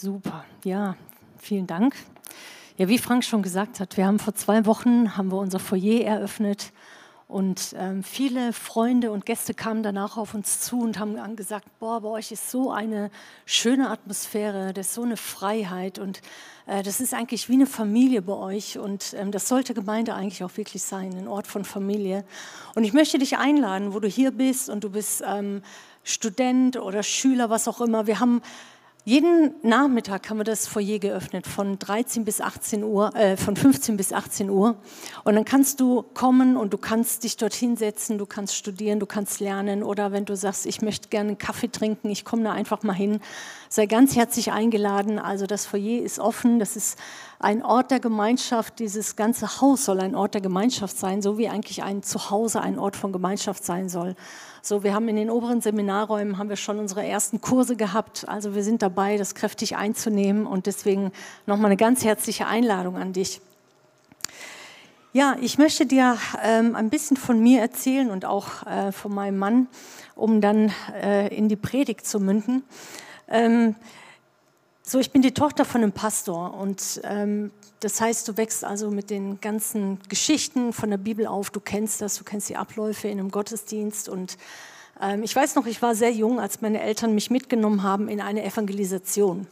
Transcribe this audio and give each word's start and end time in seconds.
Super, 0.00 0.44
ja, 0.62 0.94
vielen 1.38 1.66
Dank. 1.66 1.92
Ja, 2.76 2.86
wie 2.86 2.98
Frank 2.98 3.24
schon 3.24 3.42
gesagt 3.42 3.80
hat, 3.80 3.96
wir 3.96 4.06
haben 4.06 4.20
vor 4.20 4.32
zwei 4.32 4.64
Wochen 4.64 5.16
haben 5.16 5.32
wir 5.32 5.38
unser 5.38 5.58
Foyer 5.58 6.04
eröffnet 6.04 6.72
und 7.26 7.74
ähm, 7.76 8.04
viele 8.04 8.52
Freunde 8.52 9.10
und 9.10 9.26
Gäste 9.26 9.54
kamen 9.54 9.82
danach 9.82 10.16
auf 10.16 10.34
uns 10.34 10.60
zu 10.60 10.82
und 10.82 11.00
haben 11.00 11.34
gesagt, 11.34 11.66
boah, 11.80 12.00
bei 12.00 12.10
euch 12.10 12.30
ist 12.30 12.48
so 12.48 12.70
eine 12.70 13.10
schöne 13.44 13.90
Atmosphäre, 13.90 14.72
das 14.72 14.86
ist 14.86 14.94
so 14.94 15.02
eine 15.02 15.16
Freiheit 15.16 15.98
und 15.98 16.20
äh, 16.68 16.84
das 16.84 17.00
ist 17.00 17.12
eigentlich 17.12 17.48
wie 17.48 17.54
eine 17.54 17.66
Familie 17.66 18.22
bei 18.22 18.34
euch 18.34 18.78
und 18.78 19.14
ähm, 19.14 19.32
das 19.32 19.48
sollte 19.48 19.74
Gemeinde 19.74 20.14
eigentlich 20.14 20.44
auch 20.44 20.56
wirklich 20.56 20.84
sein, 20.84 21.12
ein 21.18 21.26
Ort 21.26 21.48
von 21.48 21.64
Familie. 21.64 22.24
Und 22.76 22.84
ich 22.84 22.92
möchte 22.92 23.18
dich 23.18 23.36
einladen, 23.36 23.94
wo 23.94 23.98
du 23.98 24.06
hier 24.06 24.30
bist 24.30 24.70
und 24.70 24.84
du 24.84 24.90
bist 24.90 25.24
ähm, 25.26 25.60
Student 26.04 26.76
oder 26.76 27.02
Schüler, 27.02 27.50
was 27.50 27.66
auch 27.66 27.80
immer. 27.80 28.06
Wir 28.06 28.20
haben 28.20 28.42
jeden 29.08 29.54
Nachmittag 29.62 30.28
haben 30.28 30.36
wir 30.36 30.44
das 30.44 30.66
Foyer 30.66 30.98
geöffnet 30.98 31.46
von 31.46 31.78
13 31.78 32.26
bis 32.26 32.42
18 32.42 32.84
Uhr, 32.84 33.16
äh, 33.16 33.38
von 33.38 33.56
15 33.56 33.96
bis 33.96 34.12
18 34.12 34.50
Uhr. 34.50 34.76
Und 35.24 35.34
dann 35.34 35.46
kannst 35.46 35.80
du 35.80 36.02
kommen 36.02 36.58
und 36.58 36.74
du 36.74 36.78
kannst 36.78 37.24
dich 37.24 37.38
dorthin 37.38 37.76
setzen, 37.76 38.18
du 38.18 38.26
kannst 38.26 38.54
studieren, 38.54 39.00
du 39.00 39.06
kannst 39.06 39.40
lernen. 39.40 39.82
Oder 39.82 40.12
wenn 40.12 40.26
du 40.26 40.36
sagst, 40.36 40.66
ich 40.66 40.82
möchte 40.82 41.08
gerne 41.08 41.28
einen 41.28 41.38
Kaffee 41.38 41.68
trinken, 41.68 42.10
ich 42.10 42.26
komme 42.26 42.42
da 42.42 42.52
einfach 42.52 42.82
mal 42.82 42.92
hin, 42.92 43.20
sei 43.70 43.86
ganz 43.86 44.14
herzlich 44.14 44.52
eingeladen. 44.52 45.18
Also 45.18 45.46
das 45.46 45.64
Foyer 45.64 46.02
ist 46.02 46.18
offen, 46.18 46.58
das 46.58 46.76
ist 46.76 46.98
ein 47.38 47.64
Ort 47.64 47.90
der 47.90 48.00
Gemeinschaft. 48.00 48.78
Dieses 48.78 49.16
ganze 49.16 49.62
Haus 49.62 49.86
soll 49.86 50.00
ein 50.00 50.14
Ort 50.14 50.34
der 50.34 50.42
Gemeinschaft 50.42 50.98
sein, 50.98 51.22
so 51.22 51.38
wie 51.38 51.48
eigentlich 51.48 51.82
ein 51.82 52.02
Zuhause 52.02 52.60
ein 52.60 52.78
Ort 52.78 52.94
von 52.94 53.12
Gemeinschaft 53.12 53.64
sein 53.64 53.88
soll. 53.88 54.16
So, 54.60 54.82
wir 54.82 54.92
haben 54.92 55.08
in 55.08 55.16
den 55.16 55.30
oberen 55.30 55.60
Seminarräumen 55.60 56.36
haben 56.38 56.48
wir 56.48 56.56
schon 56.56 56.78
unsere 56.78 57.06
ersten 57.06 57.40
Kurse 57.40 57.76
gehabt. 57.76 58.28
Also 58.28 58.54
wir 58.54 58.64
sind 58.64 58.82
dabei, 58.82 59.16
das 59.16 59.34
kräftig 59.34 59.76
einzunehmen 59.76 60.46
und 60.46 60.66
deswegen 60.66 61.12
nochmal 61.46 61.66
eine 61.66 61.76
ganz 61.76 62.04
herzliche 62.04 62.46
Einladung 62.46 62.96
an 62.96 63.12
dich. 63.12 63.40
Ja, 65.12 65.36
ich 65.40 65.58
möchte 65.58 65.86
dir 65.86 66.18
ähm, 66.42 66.74
ein 66.76 66.90
bisschen 66.90 67.16
von 67.16 67.40
mir 67.40 67.60
erzählen 67.60 68.10
und 68.10 68.24
auch 68.24 68.66
äh, 68.66 68.92
von 68.92 69.14
meinem 69.14 69.38
Mann, 69.38 69.68
um 70.14 70.40
dann 70.40 70.72
äh, 71.02 71.34
in 71.34 71.48
die 71.48 71.56
Predigt 71.56 72.06
zu 72.06 72.20
münden. 72.20 72.62
Ähm, 73.28 73.74
so, 74.82 74.98
ich 74.98 75.10
bin 75.10 75.22
die 75.22 75.32
Tochter 75.32 75.64
von 75.64 75.82
einem 75.82 75.92
Pastor 75.92 76.54
und 76.54 77.00
ähm, 77.04 77.50
das 77.80 78.00
heißt, 78.00 78.26
du 78.26 78.36
wächst 78.36 78.64
also 78.64 78.90
mit 78.90 79.10
den 79.10 79.40
ganzen 79.40 80.00
Geschichten 80.08 80.72
von 80.72 80.90
der 80.90 80.96
Bibel 80.96 81.26
auf. 81.26 81.50
Du 81.50 81.60
kennst 81.60 82.00
das, 82.00 82.16
du 82.16 82.24
kennst 82.24 82.48
die 82.48 82.56
Abläufe 82.56 83.08
in 83.08 83.20
einem 83.20 83.30
Gottesdienst 83.30 84.08
und 84.08 84.36
ähm, 85.00 85.22
ich 85.22 85.34
weiß 85.34 85.54
noch, 85.54 85.66
ich 85.66 85.80
war 85.80 85.94
sehr 85.94 86.12
jung, 86.12 86.40
als 86.40 86.60
meine 86.60 86.80
Eltern 86.80 87.14
mich 87.14 87.30
mitgenommen 87.30 87.82
haben 87.82 88.08
in 88.08 88.20
eine 88.20 88.44
Evangelisation. 88.44 89.46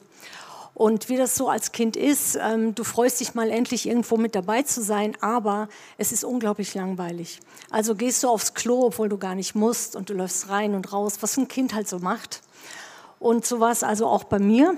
Und 0.75 1.09
wie 1.09 1.17
das 1.17 1.37
so 1.37 1.49
als 1.49 1.73
Kind 1.73 1.97
ist, 1.97 2.37
ähm, 2.39 2.75
du 2.75 2.85
freust 2.85 3.21
dich 3.21 3.35
mal 3.35 3.51
endlich 3.51 3.89
irgendwo 3.89 4.19
mit 4.19 4.35
dabei 4.35 4.63
zu 4.63 4.83
sein, 4.83 5.17
aber 5.23 5.69
es 5.97 6.13
ist 6.13 6.23
unglaublich 6.23 6.75
langweilig. 6.75 7.41
Also 7.71 7.95
gehst 7.95 8.23
du 8.23 8.29
aufs 8.29 8.53
Klo, 8.53 8.85
obwohl 8.85 9.09
du 9.09 9.17
gar 9.17 9.35
nicht 9.35 9.55
musst 9.55 9.97
und 9.97 10.11
du 10.11 10.15
läufst 10.15 10.51
rein 10.51 10.75
und 10.75 10.93
raus, 10.93 11.19
was 11.21 11.39
ein 11.39 11.49
Kind 11.49 11.73
halt 11.73 11.89
so 11.89 11.99
macht. 11.99 12.43
Und 13.19 13.47
so 13.47 13.59
war 13.59 13.71
es 13.71 13.83
also 13.83 14.07
auch 14.07 14.25
bei 14.25 14.39
mir. 14.39 14.75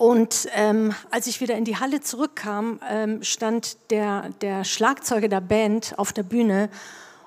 Und 0.00 0.48
ähm, 0.54 0.94
als 1.10 1.26
ich 1.26 1.42
wieder 1.42 1.58
in 1.58 1.66
die 1.66 1.76
Halle 1.76 2.00
zurückkam, 2.00 2.80
ähm, 2.88 3.22
stand 3.22 3.76
der, 3.90 4.30
der 4.40 4.64
Schlagzeuger 4.64 5.28
der 5.28 5.42
Band 5.42 5.92
auf 5.98 6.14
der 6.14 6.22
Bühne 6.22 6.70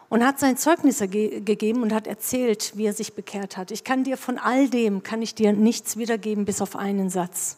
und 0.09 0.25
hat 0.25 0.39
sein 0.39 0.57
Zeugnis 0.57 0.97
ge 0.97 1.41
gegeben 1.41 1.83
und 1.83 1.93
hat 1.93 2.07
erzählt, 2.07 2.71
wie 2.75 2.87
er 2.87 2.93
sich 2.93 3.13
bekehrt 3.13 3.57
hat. 3.57 3.69
Ich 3.69 3.83
kann 3.83 4.03
dir 4.03 4.17
von 4.17 4.39
all 4.39 4.69
dem, 4.69 5.03
kann 5.03 5.21
ich 5.21 5.35
dir 5.35 5.53
nichts 5.53 5.97
wiedergeben, 5.97 6.45
bis 6.45 6.61
auf 6.61 6.75
einen 6.75 7.11
Satz. 7.11 7.57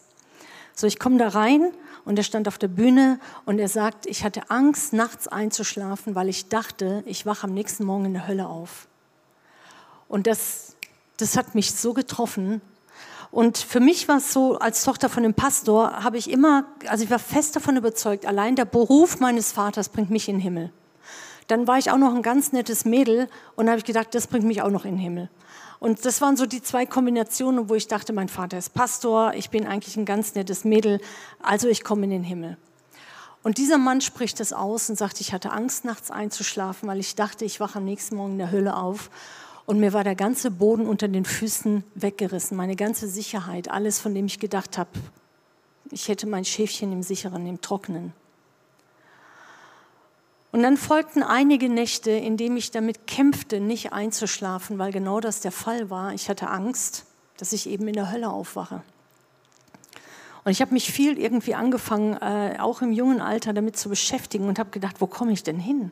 So, 0.73 0.85
ich 0.85 0.99
komme 0.99 1.17
da 1.17 1.29
rein 1.29 1.71
und 2.03 2.17
er 2.17 2.23
stand 2.25 2.49
auf 2.49 2.57
der 2.57 2.67
Bühne 2.67 3.17
und 3.45 3.57
er 3.57 3.69
sagt, 3.69 4.07
ich 4.07 4.25
hatte 4.25 4.49
Angst, 4.49 4.91
nachts 4.91 5.29
einzuschlafen, 5.29 6.13
weil 6.15 6.27
ich 6.27 6.49
dachte, 6.49 7.03
ich 7.05 7.25
wache 7.25 7.47
am 7.47 7.53
nächsten 7.53 7.85
Morgen 7.85 8.03
in 8.03 8.13
der 8.15 8.27
Hölle 8.27 8.49
auf. 8.49 8.89
Und 10.09 10.27
das, 10.27 10.75
das 11.15 11.37
hat 11.37 11.55
mich 11.55 11.73
so 11.73 11.93
getroffen, 11.93 12.59
und 13.35 13.57
für 13.57 13.81
mich 13.81 14.07
war 14.07 14.19
es 14.19 14.31
so, 14.31 14.59
als 14.59 14.85
Tochter 14.85 15.09
von 15.09 15.25
einem 15.25 15.33
Pastor, 15.33 16.05
habe 16.05 16.17
ich 16.17 16.31
immer, 16.31 16.67
also 16.87 17.03
ich 17.03 17.09
war 17.09 17.19
fest 17.19 17.53
davon 17.53 17.75
überzeugt, 17.75 18.25
allein 18.25 18.55
der 18.55 18.63
Beruf 18.63 19.19
meines 19.19 19.51
Vaters 19.51 19.89
bringt 19.89 20.09
mich 20.09 20.29
in 20.29 20.35
den 20.35 20.41
Himmel. 20.41 20.71
Dann 21.47 21.67
war 21.67 21.77
ich 21.77 21.91
auch 21.91 21.97
noch 21.97 22.15
ein 22.15 22.21
ganz 22.21 22.53
nettes 22.53 22.85
Mädel 22.85 23.27
und 23.57 23.67
habe 23.67 23.79
ich 23.79 23.83
gedacht, 23.83 24.15
das 24.15 24.27
bringt 24.27 24.45
mich 24.45 24.61
auch 24.61 24.69
noch 24.69 24.85
in 24.85 24.91
den 24.91 24.99
Himmel. 24.99 25.29
Und 25.79 26.05
das 26.05 26.21
waren 26.21 26.37
so 26.37 26.45
die 26.45 26.63
zwei 26.63 26.85
Kombinationen, 26.85 27.67
wo 27.67 27.75
ich 27.75 27.89
dachte, 27.89 28.13
mein 28.13 28.29
Vater 28.29 28.57
ist 28.57 28.73
Pastor, 28.73 29.33
ich 29.33 29.49
bin 29.49 29.67
eigentlich 29.67 29.97
ein 29.97 30.05
ganz 30.05 30.33
nettes 30.35 30.63
Mädel, 30.63 31.01
also 31.41 31.67
ich 31.67 31.83
komme 31.83 32.05
in 32.05 32.11
den 32.11 32.23
Himmel. 32.23 32.55
Und 33.43 33.57
dieser 33.57 33.77
Mann 33.77 33.99
spricht 33.99 34.39
das 34.39 34.53
aus 34.53 34.89
und 34.89 34.95
sagt, 34.95 35.19
ich 35.19 35.33
hatte 35.33 35.51
Angst, 35.51 35.83
nachts 35.83 36.09
einzuschlafen, 36.09 36.87
weil 36.87 37.01
ich 37.01 37.15
dachte, 37.15 37.43
ich 37.43 37.59
wache 37.59 37.79
am 37.79 37.83
nächsten 37.83 38.15
Morgen 38.15 38.31
in 38.31 38.37
der 38.37 38.51
Hölle 38.51 38.77
auf 38.77 39.09
und 39.65 39.79
mir 39.79 39.93
war 39.93 40.03
der 40.03 40.15
ganze 40.15 40.51
Boden 40.51 40.87
unter 40.87 41.07
den 41.07 41.25
Füßen 41.25 41.83
weggerissen, 41.95 42.55
meine 42.55 42.75
ganze 42.75 43.07
Sicherheit, 43.07 43.69
alles, 43.69 43.99
von 43.99 44.13
dem 44.13 44.25
ich 44.25 44.39
gedacht 44.39 44.77
habe, 44.77 44.91
ich 45.91 46.07
hätte 46.07 46.27
mein 46.27 46.45
Schäfchen 46.45 46.91
im 46.91 47.03
sicheren, 47.03 47.45
im 47.47 47.61
trockenen. 47.61 48.13
Und 50.51 50.63
dann 50.63 50.77
folgten 50.77 51.21
einige 51.21 51.67
Nächte, 51.67 52.11
in 52.11 52.37
denen 52.37 52.55
ich 52.57 52.71
damit 52.71 53.07
kämpfte, 53.07 53.59
nicht 53.59 53.91
einzuschlafen, 53.91 54.79
weil 54.79 54.91
genau 54.91 55.19
das 55.19 55.41
der 55.41 55.51
Fall 55.51 55.89
war. 55.89 56.13
Ich 56.13 56.29
hatte 56.29 56.49
Angst, 56.49 57.05
dass 57.37 57.51
ich 57.51 57.67
eben 57.67 57.87
in 57.87 57.93
der 57.93 58.11
Hölle 58.11 58.29
aufwache. 58.29 58.81
Und 60.45 60.51
ich 60.51 60.61
habe 60.61 60.73
mich 60.73 60.91
viel 60.91 61.19
irgendwie 61.19 61.55
angefangen, 61.55 62.13
äh, 62.21 62.57
auch 62.59 62.81
im 62.81 62.91
jungen 62.91 63.19
Alter, 63.19 63.51
damit 63.51 63.77
zu 63.77 63.89
beschäftigen 63.89 64.47
und 64.47 64.59
habe 64.59 64.69
gedacht, 64.69 65.01
wo 65.01 65.07
komme 65.07 65.33
ich 65.33 65.43
denn 65.43 65.59
hin? 65.59 65.91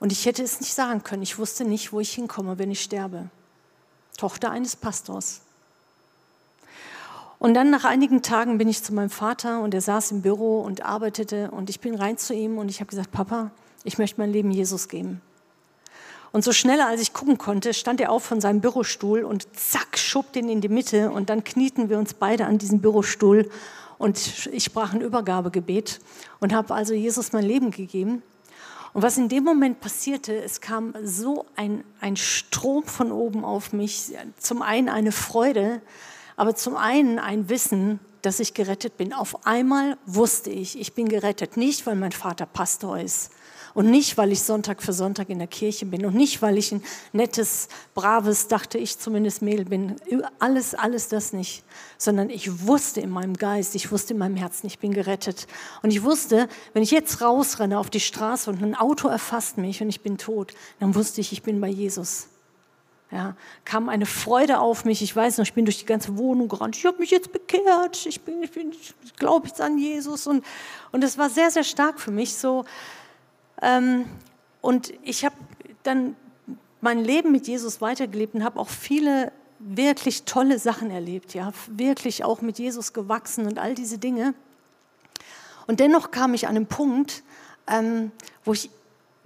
Und 0.00 0.12
ich 0.12 0.26
hätte 0.26 0.42
es 0.42 0.60
nicht 0.60 0.74
sagen 0.74 1.02
können. 1.02 1.22
Ich 1.22 1.38
wusste 1.38 1.64
nicht, 1.64 1.92
wo 1.92 2.00
ich 2.00 2.12
hinkomme, 2.12 2.58
wenn 2.58 2.70
ich 2.70 2.82
sterbe. 2.82 3.30
Tochter 4.16 4.50
eines 4.50 4.76
Pastors. 4.76 5.40
Und 7.38 7.54
dann 7.54 7.70
nach 7.70 7.84
einigen 7.84 8.22
Tagen 8.22 8.58
bin 8.58 8.68
ich 8.68 8.82
zu 8.82 8.92
meinem 8.92 9.10
Vater 9.10 9.60
und 9.60 9.72
er 9.72 9.80
saß 9.80 10.10
im 10.10 10.22
Büro 10.22 10.60
und 10.60 10.84
arbeitete 10.84 11.50
und 11.52 11.70
ich 11.70 11.78
bin 11.80 11.94
rein 11.94 12.18
zu 12.18 12.34
ihm 12.34 12.58
und 12.58 12.68
ich 12.68 12.80
habe 12.80 12.90
gesagt, 12.90 13.12
Papa, 13.12 13.52
ich 13.84 13.96
möchte 13.96 14.20
mein 14.20 14.32
Leben 14.32 14.50
Jesus 14.50 14.88
geben. 14.88 15.20
Und 16.32 16.44
so 16.44 16.52
schneller 16.52 16.88
als 16.88 17.00
ich 17.00 17.12
gucken 17.12 17.38
konnte, 17.38 17.72
stand 17.72 18.00
er 18.00 18.10
auf 18.10 18.24
von 18.24 18.40
seinem 18.40 18.60
Bürostuhl 18.60 19.22
und 19.22 19.46
zack, 19.56 19.96
schob 19.96 20.32
den 20.32 20.48
in 20.48 20.60
die 20.60 20.68
Mitte 20.68 21.10
und 21.10 21.30
dann 21.30 21.44
knieten 21.44 21.88
wir 21.88 21.98
uns 21.98 22.12
beide 22.12 22.46
an 22.46 22.58
diesem 22.58 22.80
Bürostuhl 22.80 23.48
und 23.98 24.48
ich 24.52 24.64
sprach 24.64 24.92
ein 24.92 25.00
Übergabegebet 25.00 26.00
und 26.40 26.52
habe 26.52 26.74
also 26.74 26.92
Jesus 26.92 27.32
mein 27.32 27.44
Leben 27.44 27.70
gegeben. 27.70 28.22
Und 28.92 29.02
was 29.02 29.18
in 29.18 29.28
dem 29.28 29.44
Moment 29.44 29.80
passierte, 29.80 30.34
es 30.42 30.60
kam 30.60 30.94
so 31.02 31.46
ein, 31.56 31.84
ein 32.00 32.16
Strom 32.16 32.84
von 32.84 33.12
oben 33.12 33.44
auf 33.44 33.72
mich. 33.72 34.16
Zum 34.38 34.62
einen 34.62 34.88
eine 34.88 35.12
Freude, 35.12 35.82
aber 36.36 36.54
zum 36.54 36.76
einen 36.76 37.18
ein 37.18 37.48
Wissen, 37.48 38.00
dass 38.22 38.40
ich 38.40 38.54
gerettet 38.54 38.96
bin. 38.96 39.12
Auf 39.12 39.46
einmal 39.46 39.96
wusste 40.06 40.50
ich, 40.50 40.78
ich 40.78 40.94
bin 40.94 41.08
gerettet. 41.08 41.56
Nicht, 41.56 41.86
weil 41.86 41.96
mein 41.96 42.12
Vater 42.12 42.46
Pastor 42.46 42.98
ist, 42.98 43.30
und 43.74 43.90
nicht, 43.90 44.16
weil 44.16 44.32
ich 44.32 44.42
Sonntag 44.42 44.82
für 44.82 44.92
Sonntag 44.92 45.28
in 45.30 45.38
der 45.38 45.46
Kirche 45.46 45.86
bin 45.86 46.04
und 46.04 46.14
nicht, 46.14 46.42
weil 46.42 46.58
ich 46.58 46.72
ein 46.72 46.82
nettes, 47.12 47.68
braves, 47.94 48.48
dachte 48.48 48.78
ich 48.78 48.98
zumindest 48.98 49.42
Mädel 49.42 49.64
bin. 49.64 49.96
Alles, 50.38 50.74
alles 50.74 51.08
das 51.08 51.32
nicht. 51.32 51.64
Sondern 51.96 52.30
ich 52.30 52.66
wusste 52.66 53.00
in 53.00 53.10
meinem 53.10 53.34
Geist, 53.34 53.74
ich 53.74 53.90
wusste 53.92 54.14
in 54.14 54.18
meinem 54.18 54.36
Herzen, 54.36 54.66
ich 54.66 54.78
bin 54.78 54.92
gerettet. 54.92 55.46
Und 55.82 55.90
ich 55.90 56.02
wusste, 56.02 56.48
wenn 56.72 56.82
ich 56.82 56.90
jetzt 56.90 57.20
rausrenne 57.20 57.78
auf 57.78 57.90
die 57.90 58.00
Straße 58.00 58.50
und 58.50 58.62
ein 58.62 58.74
Auto 58.74 59.08
erfasst 59.08 59.58
mich 59.58 59.82
und 59.82 59.88
ich 59.88 60.00
bin 60.00 60.18
tot, 60.18 60.54
dann 60.80 60.94
wusste 60.94 61.20
ich, 61.20 61.32
ich 61.32 61.42
bin 61.42 61.60
bei 61.60 61.68
Jesus. 61.68 62.28
Ja, 63.10 63.36
kam 63.64 63.88
eine 63.88 64.04
Freude 64.04 64.60
auf 64.60 64.84
mich. 64.84 65.00
Ich 65.00 65.16
weiß 65.16 65.38
noch, 65.38 65.46
ich 65.46 65.54
bin 65.54 65.64
durch 65.64 65.78
die 65.78 65.86
ganze 65.86 66.18
Wohnung 66.18 66.46
gerannt. 66.46 66.76
Ich 66.76 66.84
habe 66.84 66.98
mich 66.98 67.10
jetzt 67.10 67.32
bekehrt. 67.32 68.04
Ich 68.04 68.20
bin, 68.20 68.42
ich 68.42 68.50
bin, 68.50 68.70
ich 68.70 69.16
glaube 69.16 69.48
jetzt 69.48 69.62
an 69.62 69.78
Jesus 69.78 70.26
und 70.26 70.44
und 70.92 71.04
es 71.04 71.18
war 71.18 71.30
sehr, 71.30 71.50
sehr 71.50 71.64
stark 71.64 72.00
für 72.00 72.10
mich. 72.10 72.34
So, 72.34 72.64
und 74.60 74.92
ich 75.02 75.24
habe 75.24 75.34
dann 75.82 76.16
mein 76.80 77.02
Leben 77.02 77.32
mit 77.32 77.46
Jesus 77.48 77.80
weitergelebt 77.80 78.34
und 78.34 78.44
habe 78.44 78.60
auch 78.60 78.68
viele 78.68 79.32
wirklich 79.58 80.24
tolle 80.24 80.58
Sachen 80.58 80.90
erlebt, 80.90 81.34
ja, 81.34 81.52
wirklich 81.68 82.24
auch 82.24 82.40
mit 82.40 82.58
Jesus 82.58 82.92
gewachsen 82.92 83.46
und 83.46 83.58
all 83.58 83.74
diese 83.74 83.98
Dinge. 83.98 84.34
Und 85.66 85.80
dennoch 85.80 86.10
kam 86.10 86.34
ich 86.34 86.46
an 86.46 86.56
einen 86.56 86.66
Punkt, 86.66 87.22
ähm, 87.66 88.12
wo 88.44 88.52
ich 88.52 88.70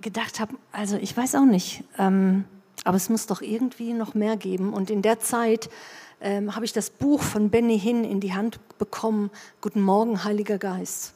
gedacht 0.00 0.40
habe, 0.40 0.55
also 0.73 0.96
ich 0.96 1.17
weiß 1.17 1.34
auch 1.37 1.44
nicht, 1.44 1.84
ähm, 1.99 2.44
aber 2.84 2.96
es 2.96 3.08
muss 3.08 3.26
doch 3.26 3.43
irgendwie 3.43 3.93
noch 3.93 4.14
mehr 4.14 4.37
geben. 4.37 4.73
Und 4.73 4.90
in 4.90 5.02
der 5.02 5.20
Zeit 5.20 5.70
ähm, 6.20 6.55
habe 6.56 6.64
ich 6.64 6.73
das 6.73 6.90
Buch 6.90 7.23
von 7.23 7.50
Benny 7.50 7.79
Hinn 7.79 8.05
in 8.05 8.20
die 8.20 8.34
Hand 8.34 8.58
bekommen, 8.79 9.31
Guten 9.61 9.82
Morgen, 9.82 10.25
Heiliger 10.25 10.58
Geist. 10.58 11.14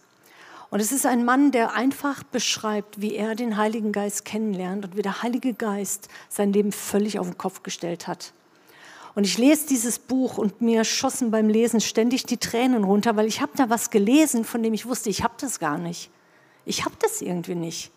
Und 0.76 0.82
es 0.82 0.92
ist 0.92 1.06
ein 1.06 1.24
Mann, 1.24 1.52
der 1.52 1.72
einfach 1.72 2.22
beschreibt, 2.22 3.00
wie 3.00 3.14
er 3.14 3.34
den 3.34 3.56
Heiligen 3.56 3.92
Geist 3.92 4.26
kennenlernt 4.26 4.84
und 4.84 4.94
wie 4.94 5.00
der 5.00 5.22
Heilige 5.22 5.54
Geist 5.54 6.08
sein 6.28 6.52
Leben 6.52 6.70
völlig 6.70 7.18
auf 7.18 7.26
den 7.26 7.38
Kopf 7.38 7.62
gestellt 7.62 8.06
hat. 8.06 8.34
Und 9.14 9.24
ich 9.24 9.38
lese 9.38 9.66
dieses 9.68 9.98
Buch 9.98 10.36
und 10.36 10.60
mir 10.60 10.84
schossen 10.84 11.30
beim 11.30 11.48
Lesen 11.48 11.80
ständig 11.80 12.26
die 12.26 12.36
Tränen 12.36 12.84
runter, 12.84 13.16
weil 13.16 13.24
ich 13.24 13.40
habe 13.40 13.52
da 13.56 13.70
was 13.70 13.88
gelesen, 13.88 14.44
von 14.44 14.62
dem 14.62 14.74
ich 14.74 14.84
wusste, 14.84 15.08
ich 15.08 15.24
habe 15.24 15.32
das 15.40 15.60
gar 15.60 15.78
nicht. 15.78 16.10
Ich 16.66 16.84
habe 16.84 16.94
das 17.00 17.22
irgendwie 17.22 17.54
nicht. 17.54 17.90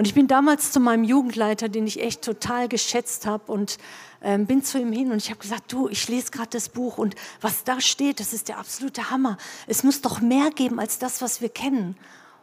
Und 0.00 0.06
ich 0.06 0.14
bin 0.14 0.28
damals 0.28 0.72
zu 0.72 0.80
meinem 0.80 1.04
Jugendleiter, 1.04 1.68
den 1.68 1.86
ich 1.86 2.00
echt 2.00 2.22
total 2.22 2.68
geschätzt 2.68 3.26
habe 3.26 3.52
und 3.52 3.76
ähm, 4.22 4.46
bin 4.46 4.64
zu 4.64 4.78
ihm 4.78 4.92
hin 4.92 5.12
und 5.12 5.18
ich 5.18 5.28
habe 5.28 5.40
gesagt, 5.40 5.70
du, 5.70 5.90
ich 5.90 6.08
lese 6.08 6.30
gerade 6.30 6.48
das 6.48 6.70
Buch 6.70 6.96
und 6.96 7.14
was 7.42 7.64
da 7.64 7.82
steht, 7.82 8.18
das 8.18 8.32
ist 8.32 8.48
der 8.48 8.56
absolute 8.56 9.10
Hammer. 9.10 9.36
Es 9.66 9.84
muss 9.84 10.00
doch 10.00 10.22
mehr 10.22 10.52
geben 10.52 10.80
als 10.80 10.98
das, 10.98 11.20
was 11.20 11.42
wir 11.42 11.50
kennen. 11.50 11.98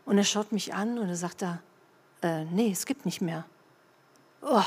Und 0.05 0.19
er 0.19 0.23
schaut 0.23 0.51
mich 0.51 0.75
an 0.75 0.99
und 0.99 1.09
er 1.09 1.15
sagt 1.15 1.41
da, 1.41 1.57
äh, 2.21 2.45
nee, 2.45 2.69
es 2.71 2.85
gibt 2.85 3.07
nicht 3.07 3.21
mehr. 3.21 3.43
Oh. 4.43 4.61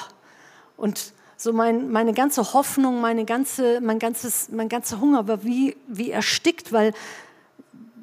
Und 0.77 1.13
so 1.37 1.53
mein, 1.53 1.93
meine 1.93 2.13
ganze 2.13 2.55
Hoffnung, 2.55 3.01
meine 3.01 3.25
ganze, 3.25 3.81
mein, 3.81 4.01
ganzes, 4.01 4.49
mein 4.49 4.69
ganzer 4.69 5.01
Hunger 5.01 5.29
war 5.29 5.45
wie, 5.45 5.77
wie 5.87 6.11
erstickt, 6.11 6.73
weil 6.73 6.93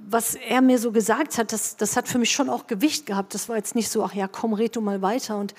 was 0.09 0.35
er 0.35 0.61
mir 0.61 0.79
so 0.79 0.91
gesagt 0.91 1.37
hat, 1.37 1.51
das, 1.51 1.75
das 1.75 1.97
hat 1.97 2.07
für 2.07 2.17
mich 2.17 2.31
schon 2.31 2.49
auch 2.49 2.67
Gewicht 2.67 3.05
gehabt. 3.05 3.33
Das 3.33 3.49
war 3.49 3.57
jetzt 3.57 3.75
nicht 3.75 3.89
so, 3.89 4.03
ach 4.03 4.13
ja, 4.13 4.27
komm, 4.27 4.53
red 4.53 4.75
du 4.75 4.81
mal 4.81 5.01
weiter. 5.01 5.37
Und 5.37 5.53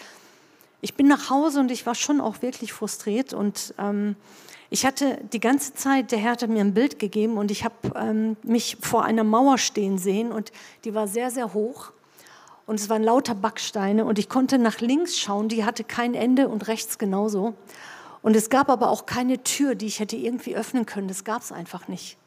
ich 0.80 0.94
bin 0.94 1.06
nach 1.06 1.28
Hause 1.28 1.60
und 1.60 1.70
ich 1.70 1.84
war 1.86 1.94
schon 1.94 2.20
auch 2.20 2.40
wirklich 2.40 2.72
frustriert 2.72 3.32
und 3.32 3.74
ähm, 3.78 4.16
ich 4.70 4.84
hatte 4.84 5.18
die 5.32 5.40
ganze 5.40 5.74
Zeit, 5.74 6.12
der 6.12 6.18
Herr 6.18 6.32
hat 6.32 6.48
mir 6.48 6.60
ein 6.60 6.74
Bild 6.74 6.98
gegeben 6.98 7.38
und 7.38 7.50
ich 7.50 7.64
habe 7.64 7.74
ähm, 7.96 8.36
mich 8.42 8.76
vor 8.80 9.04
einer 9.04 9.24
Mauer 9.24 9.58
stehen 9.58 9.98
sehen 9.98 10.30
und 10.30 10.52
die 10.84 10.94
war 10.94 11.08
sehr, 11.08 11.30
sehr 11.30 11.54
hoch 11.54 11.90
und 12.66 12.78
es 12.78 12.90
waren 12.90 13.02
lauter 13.02 13.34
Backsteine 13.34 14.04
und 14.04 14.18
ich 14.18 14.28
konnte 14.28 14.58
nach 14.58 14.80
links 14.80 15.18
schauen, 15.18 15.48
die 15.48 15.64
hatte 15.64 15.84
kein 15.84 16.14
Ende 16.14 16.48
und 16.48 16.68
rechts 16.68 16.98
genauso. 16.98 17.54
Und 18.20 18.36
es 18.36 18.50
gab 18.50 18.68
aber 18.68 18.90
auch 18.90 19.06
keine 19.06 19.42
Tür, 19.42 19.74
die 19.74 19.86
ich 19.86 20.00
hätte 20.00 20.16
irgendwie 20.16 20.54
öffnen 20.54 20.84
können, 20.84 21.08
das 21.08 21.24
gab 21.24 21.40
es 21.40 21.50
einfach 21.50 21.88
nicht. 21.88 22.17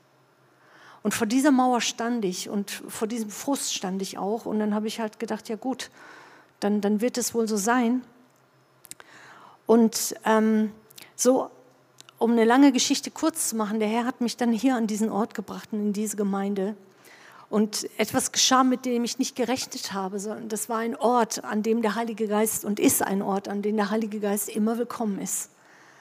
Und 1.04 1.14
vor 1.14 1.26
dieser 1.28 1.52
Mauer 1.52 1.82
stand 1.82 2.24
ich 2.26 2.50
und 2.50 2.70
vor 2.70 3.08
diesem 3.08 3.30
Frust 3.30 3.74
stand 3.74 4.02
ich 4.02 4.18
auch 4.18 4.46
und 4.46 4.60
dann 4.60 4.76
habe 4.76 4.88
ich 4.88 5.00
halt 5.00 5.20
gedacht, 5.20 5.50
ja 5.50 5.56
gut, 5.56 5.90
dann, 6.60 6.80
dann 6.82 7.02
wird 7.02 7.18
es 7.18 7.34
wohl 7.34 7.48
so 7.48 7.58
sein. 7.58 8.04
Und 9.66 10.16
ähm, 10.26 10.72
so, 11.16 11.50
um 12.20 12.32
eine 12.32 12.46
lange 12.46 12.72
Geschichte 12.72 13.10
kurz 13.10 13.50
zu 13.50 13.56
machen, 13.56 13.80
der 13.80 13.90
Herr 13.90 14.06
hat 14.06 14.22
mich 14.22 14.38
dann 14.38 14.52
hier 14.52 14.76
an 14.76 14.86
diesen 14.86 15.10
Ort 15.10 15.34
gebracht 15.34 15.70
und 15.72 15.80
in 15.80 15.94
diese 15.94 16.18
Gemeinde. 16.18 16.76
Und 17.50 17.90
etwas 17.98 18.32
geschah, 18.32 18.64
mit 18.64 18.86
dem 18.86 19.04
ich 19.04 19.18
nicht 19.20 19.36
gerechnet 19.36 19.92
habe, 19.92 20.20
sondern 20.20 20.48
das 20.48 20.70
war 20.70 20.78
ein 20.78 20.96
Ort, 20.96 21.44
an 21.44 21.64
dem 21.64 21.82
der 21.82 21.96
Heilige 21.96 22.28
Geist 22.28 22.64
und 22.64 22.80
ist 22.80 23.02
ein 23.02 23.22
Ort, 23.22 23.50
an 23.50 23.62
dem 23.62 23.76
der 23.76 23.90
Heilige 23.90 24.20
Geist 24.20 24.50
immer 24.50 24.78
willkommen 24.78 25.20
ist. 25.20 25.50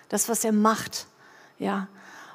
Das, 0.08 0.28
was 0.28 0.44
er 0.44 0.52
macht, 0.52 1.06
ja. 1.58 1.88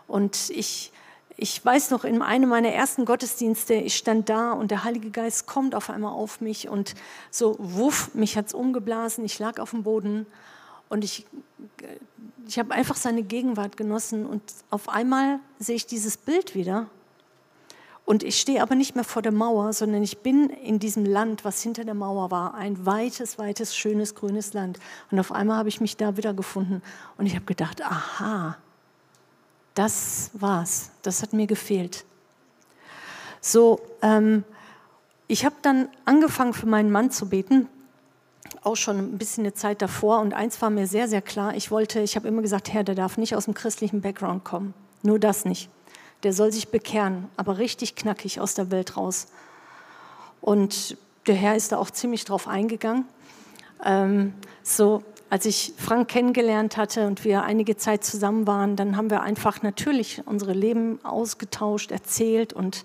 Und 0.07 0.49
ich, 0.49 0.91
ich 1.37 1.63
weiß 1.63 1.91
noch, 1.91 2.05
in 2.05 2.21
einem 2.21 2.49
meiner 2.49 2.69
ersten 2.69 3.05
Gottesdienste, 3.05 3.73
ich 3.73 3.95
stand 3.97 4.29
da 4.29 4.53
und 4.53 4.71
der 4.71 4.83
Heilige 4.83 5.11
Geist 5.11 5.47
kommt 5.47 5.75
auf 5.75 5.89
einmal 5.89 6.13
auf 6.13 6.39
mich 6.39 6.69
und 6.69 6.95
so, 7.29 7.55
wuff, 7.59 8.13
mich 8.13 8.37
hat 8.37 8.47
es 8.47 8.53
umgeblasen, 8.53 9.25
ich 9.25 9.37
lag 9.39 9.59
auf 9.59 9.71
dem 9.71 9.83
Boden 9.83 10.25
und 10.87 11.03
ich, 11.03 11.25
ich 12.47 12.57
habe 12.57 12.73
einfach 12.73 12.95
seine 12.95 13.23
Gegenwart 13.23 13.75
genossen 13.75 14.25
und 14.25 14.41
auf 14.69 14.87
einmal 14.87 15.39
sehe 15.59 15.75
ich 15.75 15.87
dieses 15.87 16.15
Bild 16.15 16.55
wieder. 16.55 16.87
Und 18.05 18.21
ich 18.21 18.39
stehe 18.39 18.61
aber 18.61 18.75
nicht 18.75 18.93
mehr 18.93 19.03
vor 19.03 19.23
der 19.23 19.31
Mauer, 19.31 19.73
sondern 19.73 20.03
ich 20.03 20.19
bin 20.19 20.51
in 20.51 20.77
diesem 20.77 21.05
Land, 21.05 21.43
was 21.43 21.63
hinter 21.63 21.83
der 21.85 21.95
Mauer 21.95 22.29
war, 22.29 22.53
ein 22.53 22.85
weites, 22.85 23.39
weites, 23.39 23.75
schönes, 23.75 24.13
grünes 24.13 24.53
Land. 24.53 24.77
Und 25.09 25.19
auf 25.19 25.31
einmal 25.31 25.57
habe 25.57 25.69
ich 25.69 25.81
mich 25.81 25.97
da 25.97 26.15
wieder 26.15 26.35
gefunden 26.35 26.83
und 27.17 27.25
ich 27.25 27.33
habe 27.33 27.45
gedacht, 27.45 27.81
aha, 27.81 28.57
das 29.75 30.31
war's, 30.33 30.89
das 31.03 31.21
hat 31.21 31.33
mir 31.33 31.47
gefehlt. 31.47 32.05
So, 33.41 33.79
ähm, 34.01 34.43
ich 35.27 35.45
habe 35.45 35.55
dann 35.61 35.87
angefangen 36.05 36.53
für 36.53 36.65
meinen 36.65 36.91
Mann 36.91 37.11
zu 37.11 37.29
beten 37.29 37.69
auch 38.63 38.75
schon 38.75 38.97
ein 38.97 39.17
bisschen 39.17 39.43
eine 39.43 39.53
Zeit 39.53 39.81
davor 39.81 40.19
und 40.19 40.33
eins 40.33 40.61
war 40.61 40.69
mir 40.69 40.87
sehr, 40.87 41.07
sehr 41.07 41.21
klar. 41.21 41.55
Ich 41.55 41.71
wollte, 41.71 41.99
ich 41.99 42.15
habe 42.15 42.27
immer 42.27 42.41
gesagt, 42.41 42.73
Herr, 42.73 42.83
der 42.83 42.95
darf 42.95 43.17
nicht 43.17 43.35
aus 43.35 43.45
dem 43.45 43.53
christlichen 43.53 44.01
Background 44.01 44.43
kommen. 44.43 44.73
Nur 45.03 45.19
das 45.19 45.45
nicht. 45.45 45.69
Der 46.23 46.33
soll 46.33 46.51
sich 46.51 46.69
bekehren, 46.69 47.29
aber 47.37 47.57
richtig 47.57 47.95
knackig 47.95 48.39
aus 48.39 48.55
der 48.55 48.71
Welt 48.71 48.97
raus. 48.97 49.27
Und 50.41 50.97
der 51.27 51.35
Herr 51.35 51.55
ist 51.55 51.71
da 51.71 51.77
auch 51.77 51.91
ziemlich 51.91 52.25
drauf 52.25 52.47
eingegangen. 52.47 53.05
Ähm, 53.83 54.33
so, 54.63 55.03
als 55.29 55.45
ich 55.45 55.73
Frank 55.77 56.07
kennengelernt 56.07 56.77
hatte 56.77 57.07
und 57.07 57.23
wir 57.23 57.43
einige 57.43 57.77
Zeit 57.77 58.03
zusammen 58.03 58.47
waren, 58.47 58.75
dann 58.75 58.95
haben 58.95 59.09
wir 59.09 59.21
einfach 59.21 59.61
natürlich 59.63 60.21
unsere 60.25 60.53
Leben 60.53 60.99
ausgetauscht, 61.03 61.91
erzählt 61.91 62.53
und 62.53 62.83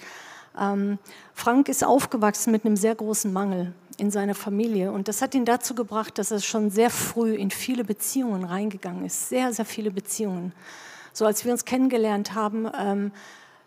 ähm, 0.58 0.98
Frank 1.34 1.68
ist 1.68 1.84
aufgewachsen 1.84 2.50
mit 2.50 2.64
einem 2.64 2.76
sehr 2.76 2.94
großen 2.94 3.32
Mangel 3.32 3.72
in 3.98 4.10
seiner 4.10 4.34
Familie. 4.34 4.92
Und 4.92 5.08
das 5.08 5.22
hat 5.22 5.34
ihn 5.34 5.44
dazu 5.44 5.74
gebracht, 5.74 6.18
dass 6.18 6.30
er 6.30 6.40
schon 6.40 6.70
sehr 6.70 6.90
früh 6.90 7.34
in 7.34 7.50
viele 7.50 7.84
Beziehungen 7.84 8.44
reingegangen 8.44 9.04
ist. 9.04 9.28
Sehr, 9.28 9.52
sehr 9.52 9.64
viele 9.64 9.90
Beziehungen. 9.90 10.52
So 11.12 11.26
als 11.26 11.44
wir 11.44 11.52
uns 11.52 11.64
kennengelernt 11.64 12.34
haben, 12.34 12.68
ähm, 12.78 13.12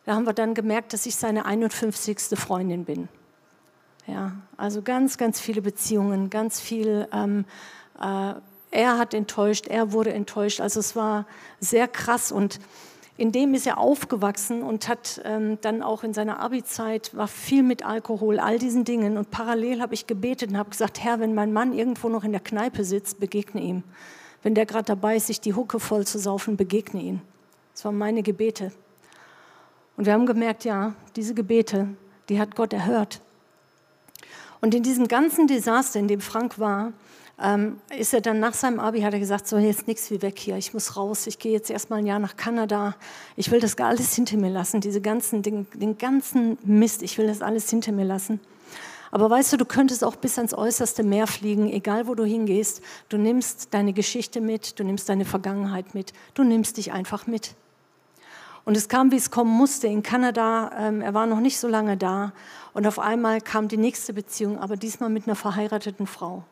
da 0.06 0.16
haben 0.16 0.26
wir 0.26 0.34
dann 0.34 0.54
gemerkt, 0.54 0.94
dass 0.94 1.06
ich 1.06 1.16
seine 1.16 1.46
51. 1.46 2.38
Freundin 2.38 2.84
bin. 2.84 3.08
Ja, 4.08 4.34
also 4.58 4.82
ganz, 4.82 5.18
ganz 5.18 5.40
viele 5.40 5.62
Beziehungen, 5.62 6.30
ganz 6.30 6.60
viel. 6.60 7.08
Ähm, 7.14 7.46
äh, 8.02 8.34
er 8.74 8.98
hat 8.98 9.14
enttäuscht, 9.14 9.68
er 9.68 9.92
wurde 9.92 10.14
enttäuscht. 10.14 10.60
Also 10.60 10.80
es 10.80 10.96
war 10.96 11.28
sehr 11.60 11.88
krass 11.88 12.32
und 12.32 12.60
in 13.16 13.32
dem 13.32 13.54
ist 13.54 13.68
er 13.68 13.78
aufgewachsen 13.78 14.64
und 14.64 14.88
hat 14.88 15.22
ähm, 15.24 15.60
dann 15.62 15.84
auch 15.84 16.04
in 16.04 16.16
seiner 16.16 16.40
Abi-Zeit, 16.40 17.16
war 17.16 17.28
viel 17.28 17.62
mit 17.62 17.86
Alkohol, 17.86 18.40
all 18.40 18.58
diesen 18.58 18.86
Dingen. 18.86 19.18
Und 19.18 19.30
parallel 19.30 19.82
habe 19.82 19.94
ich 19.94 20.08
gebetet 20.08 20.50
und 20.50 20.58
habe 20.58 20.72
gesagt, 20.72 21.04
Herr, 21.04 21.20
wenn 21.20 21.36
mein 21.36 21.54
Mann 21.54 21.74
irgendwo 21.74 22.10
noch 22.10 22.24
in 22.24 22.32
der 22.32 22.42
Kneipe 22.42 22.84
sitzt, 22.84 23.20
begegne 23.20 23.62
ihm. 23.62 23.84
Wenn 24.42 24.56
der 24.56 24.66
gerade 24.66 24.86
dabei 24.86 25.18
ist, 25.18 25.28
sich 25.28 25.40
die 25.40 25.54
Hucke 25.54 25.80
voll 25.80 26.08
zu 26.08 26.18
saufen, 26.18 26.58
begegne 26.58 27.02
ihn. 27.02 27.22
Das 27.74 27.86
waren 27.86 27.98
meine 27.98 28.24
Gebete. 28.24 28.72
Und 29.96 30.08
wir 30.08 30.14
haben 30.14 30.26
gemerkt, 30.26 30.66
ja, 30.66 30.96
diese 31.16 31.36
Gebete, 31.36 31.90
die 32.30 32.40
hat 32.40 32.56
Gott 32.56 32.74
erhört. 32.74 33.22
Und 34.60 34.74
in 34.74 34.82
diesem 34.82 35.08
ganzen 35.08 35.46
Desaster, 35.46 36.00
in 36.00 36.08
dem 36.08 36.22
Frank 36.22 36.58
war, 36.58 36.94
ähm, 37.42 37.80
ist 37.98 38.14
er 38.14 38.22
dann 38.22 38.40
nach 38.40 38.54
seinem 38.54 38.80
Abi, 38.80 39.02
hat 39.02 39.14
er 39.14 39.20
gesagt, 39.20 39.48
so 39.48 39.58
jetzt 39.58 39.88
nichts 39.88 40.12
wie 40.12 40.22
weg 40.22 40.38
hier, 40.38 40.58
ich 40.58 40.74
muss 40.74 40.96
raus, 40.96 41.28
ich 41.28 41.40
gehe 41.40 41.52
jetzt 41.52 41.70
erstmal 41.70 42.00
ein 42.00 42.06
Jahr 42.06 42.20
nach 42.20 42.38
Kanada, 42.38 42.96
ich 43.36 43.52
will 43.52 43.60
das 43.60 43.78
alles 43.78 44.14
hinter 44.14 44.38
mir 44.38 44.50
lassen, 44.50 44.82
diese 44.82 45.02
ganzen, 45.02 45.42
den, 45.42 45.68
den 45.74 45.98
ganzen 45.98 46.58
Mist, 46.64 47.02
ich 47.02 47.18
will 47.18 47.28
das 47.28 47.42
alles 47.42 47.70
hinter 47.70 47.92
mir 47.92 48.06
lassen. 48.06 48.40
Aber 49.14 49.30
weißt 49.30 49.54
du, 49.54 49.58
du 49.58 49.66
könntest 49.66 50.04
auch 50.04 50.16
bis 50.16 50.40
ans 50.40 50.56
äußerste 50.56 51.04
Meer 51.04 51.28
fliegen, 51.28 51.72
egal 51.72 52.08
wo 52.08 52.16
du 52.16 52.26
hingehst. 52.26 52.82
Du 53.10 53.18
nimmst 53.18 53.72
deine 53.72 53.94
Geschichte 53.94 54.42
mit, 54.42 54.80
du 54.80 54.84
nimmst 54.84 55.08
deine 55.08 55.24
Vergangenheit 55.24 55.94
mit, 55.94 56.14
du 56.34 56.44
nimmst 56.44 56.78
dich 56.78 56.94
einfach 56.94 57.28
mit. 57.28 57.54
Und 58.66 58.76
es 58.76 58.88
kam, 58.88 59.12
wie 59.12 59.18
es 59.18 59.30
kommen 59.30 59.52
musste. 59.52 59.86
In 59.88 60.02
Kanada, 60.02 60.72
ähm, 60.80 61.02
er 61.02 61.14
war 61.14 61.28
noch 61.28 61.42
nicht 61.42 61.60
so 61.60 61.68
lange 61.68 61.96
da. 61.96 62.34
Und 62.74 62.88
auf 62.88 62.98
einmal 62.98 63.40
kam 63.40 63.68
die 63.68 63.78
nächste 63.78 64.14
Beziehung, 64.14 64.58
aber 64.58 64.78
diesmal 64.78 65.12
mit 65.12 65.28
einer 65.28 65.36
verheirateten 65.36 66.08
Frau. 66.08 66.44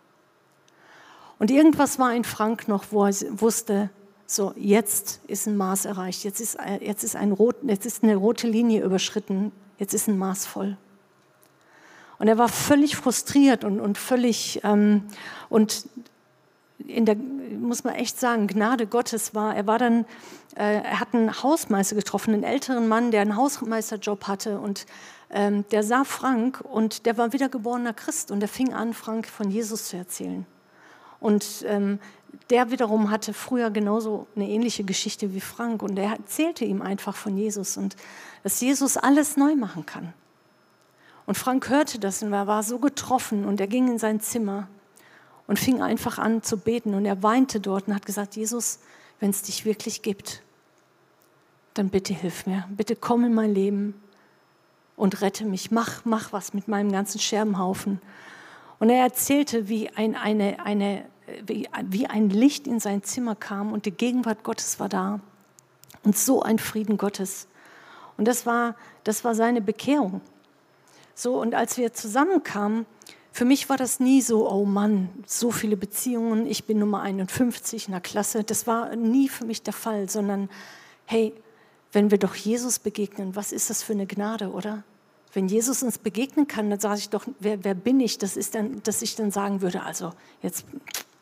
Und 1.41 1.49
irgendwas 1.49 1.97
war 1.97 2.13
in 2.13 2.23
Frank 2.23 2.67
noch, 2.67 2.83
wo 2.91 3.03
er 3.03 3.15
wusste, 3.31 3.89
so 4.27 4.53
jetzt 4.57 5.21
ist 5.25 5.47
ein 5.47 5.57
Maß 5.57 5.85
erreicht, 5.85 6.23
jetzt 6.23 6.39
ist, 6.39 6.55
jetzt 6.81 7.03
ist, 7.03 7.15
ein 7.15 7.31
rot, 7.31 7.55
jetzt 7.63 7.87
ist 7.87 8.03
eine 8.03 8.15
rote 8.15 8.45
Linie 8.45 8.83
überschritten, 8.83 9.51
jetzt 9.79 9.95
ist 9.95 10.07
ein 10.07 10.19
Maß 10.19 10.45
voll. 10.45 10.77
Und 12.19 12.27
er 12.27 12.37
war 12.37 12.47
völlig 12.47 12.95
frustriert 12.95 13.63
und, 13.63 13.79
und 13.79 13.97
völlig, 13.97 14.61
ähm, 14.63 15.05
und 15.49 15.87
in 16.77 17.07
der, 17.07 17.15
muss 17.15 17.83
man 17.83 17.95
echt 17.95 18.19
sagen, 18.19 18.45
Gnade 18.45 18.85
Gottes 18.85 19.33
war, 19.33 19.55
er 19.55 19.65
war 19.65 19.79
dann, 19.79 20.05
äh, 20.55 20.83
er 20.83 20.99
hat 20.99 21.15
einen 21.15 21.41
Hausmeister 21.41 21.95
getroffen, 21.95 22.35
einen 22.35 22.43
älteren 22.43 22.87
Mann, 22.87 23.09
der 23.09 23.21
einen 23.21 23.35
Hausmeisterjob 23.35 24.27
hatte 24.27 24.59
und 24.59 24.85
ähm, 25.31 25.65
der 25.71 25.81
sah 25.81 26.03
Frank 26.03 26.61
und 26.61 27.07
der 27.07 27.17
war 27.17 27.33
wiedergeborener 27.33 27.93
Christ 27.93 28.29
und 28.29 28.43
er 28.43 28.47
fing 28.47 28.75
an, 28.75 28.93
Frank 28.93 29.25
von 29.25 29.49
Jesus 29.49 29.87
zu 29.87 29.97
erzählen. 29.97 30.45
Und 31.21 31.63
ähm, 31.67 31.99
der 32.49 32.69
wiederum 32.71 33.09
hatte 33.09 33.33
früher 33.33 33.71
genauso 33.71 34.27
eine 34.35 34.49
ähnliche 34.49 34.83
Geschichte 34.83 35.33
wie 35.33 35.39
Frank 35.39 35.81
und 35.81 35.97
er 35.97 36.11
erzählte 36.11 36.65
ihm 36.65 36.81
einfach 36.81 37.15
von 37.15 37.37
Jesus 37.37 37.77
und 37.77 37.95
dass 38.43 38.59
Jesus 38.59 38.97
alles 38.97 39.37
neu 39.37 39.55
machen 39.55 39.85
kann. 39.85 40.13
Und 41.25 41.37
Frank 41.37 41.69
hörte 41.69 41.99
das 41.99 42.21
und 42.23 42.33
er 42.33 42.47
war 42.47 42.63
so 42.63 42.79
getroffen 42.79 43.45
und 43.45 43.61
er 43.61 43.67
ging 43.67 43.87
in 43.87 43.99
sein 43.99 44.19
Zimmer 44.19 44.67
und 45.47 45.59
fing 45.59 45.81
einfach 45.81 46.17
an 46.17 46.43
zu 46.43 46.57
beten 46.57 46.93
und 46.93 47.05
er 47.05 47.23
weinte 47.23 47.59
dort 47.59 47.87
und 47.87 47.95
hat 47.95 48.05
gesagt, 48.05 48.35
Jesus, 48.35 48.79
wenn 49.19 49.29
es 49.29 49.43
dich 49.43 49.63
wirklich 49.63 50.01
gibt, 50.01 50.41
dann 51.73 51.89
bitte 51.89 52.13
hilf 52.13 52.45
mir, 52.47 52.65
bitte 52.69 52.95
komm 52.95 53.23
in 53.23 53.33
mein 53.33 53.53
Leben 53.53 53.93
und 54.97 55.21
rette 55.21 55.45
mich, 55.45 55.71
mach, 55.71 56.03
mach 56.03 56.33
was 56.33 56.53
mit 56.53 56.67
meinem 56.67 56.91
ganzen 56.91 57.19
Scherbenhaufen. 57.19 58.01
Und 58.81 58.89
er 58.89 59.03
erzählte, 59.03 59.69
wie 59.69 59.89
ein, 59.89 60.15
eine, 60.15 60.65
eine, 60.65 61.05
wie, 61.45 62.07
ein 62.07 62.31
Licht 62.31 62.65
in 62.65 62.79
sein 62.79 63.03
Zimmer 63.03 63.35
kam 63.35 63.73
und 63.73 63.85
die 63.85 63.91
Gegenwart 63.91 64.43
Gottes 64.43 64.79
war 64.79 64.89
da. 64.89 65.19
Und 66.01 66.17
so 66.17 66.41
ein 66.41 66.57
Frieden 66.57 66.97
Gottes. 66.97 67.47
Und 68.17 68.27
das 68.27 68.47
war, 68.47 68.75
das 69.03 69.23
war 69.23 69.35
seine 69.35 69.61
Bekehrung. 69.61 70.21
So, 71.13 71.39
und 71.39 71.53
als 71.53 71.77
wir 71.77 71.93
zusammenkamen, 71.93 72.87
für 73.31 73.45
mich 73.45 73.69
war 73.69 73.77
das 73.77 73.99
nie 73.99 74.19
so, 74.19 74.49
oh 74.49 74.65
Mann, 74.65 75.09
so 75.27 75.51
viele 75.51 75.77
Beziehungen, 75.77 76.47
ich 76.47 76.65
bin 76.65 76.79
Nummer 76.79 77.01
51 77.01 77.85
in 77.85 77.91
der 77.91 78.01
Klasse. 78.01 78.43
Das 78.43 78.65
war 78.65 78.95
nie 78.95 79.29
für 79.29 79.45
mich 79.45 79.61
der 79.61 79.73
Fall, 79.73 80.09
sondern 80.09 80.49
hey, 81.05 81.35
wenn 81.91 82.09
wir 82.09 82.17
doch 82.17 82.33
Jesus 82.33 82.79
begegnen, 82.79 83.35
was 83.35 83.51
ist 83.51 83.69
das 83.69 83.83
für 83.83 83.93
eine 83.93 84.07
Gnade, 84.07 84.49
oder? 84.49 84.83
Wenn 85.33 85.47
Jesus 85.47 85.81
uns 85.83 85.97
begegnen 85.97 86.47
kann, 86.47 86.69
dann 86.69 86.79
sage 86.79 86.99
ich 86.99 87.09
doch, 87.09 87.25
wer, 87.39 87.63
wer 87.63 87.73
bin 87.73 87.99
ich, 87.99 88.17
das 88.17 88.35
ist 88.35 88.55
dann, 88.55 88.83
dass 88.83 89.01
ich 89.01 89.15
dann 89.15 89.31
sagen 89.31 89.61
würde, 89.61 89.83
also 89.83 90.11
jetzt, 90.41 90.65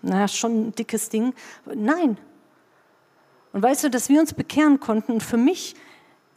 naja, 0.02 0.28
schon 0.28 0.68
ein 0.68 0.76
dickes 0.76 1.10
Ding. 1.10 1.34
Nein. 1.66 2.18
Und 3.54 3.62
weißt 3.62 3.84
du, 3.84 3.90
dass 3.90 4.10
wir 4.10 4.20
uns 4.20 4.34
bekehren 4.34 4.80
konnten, 4.80 5.14
und 5.14 5.24
für 5.24 5.38
mich 5.38 5.76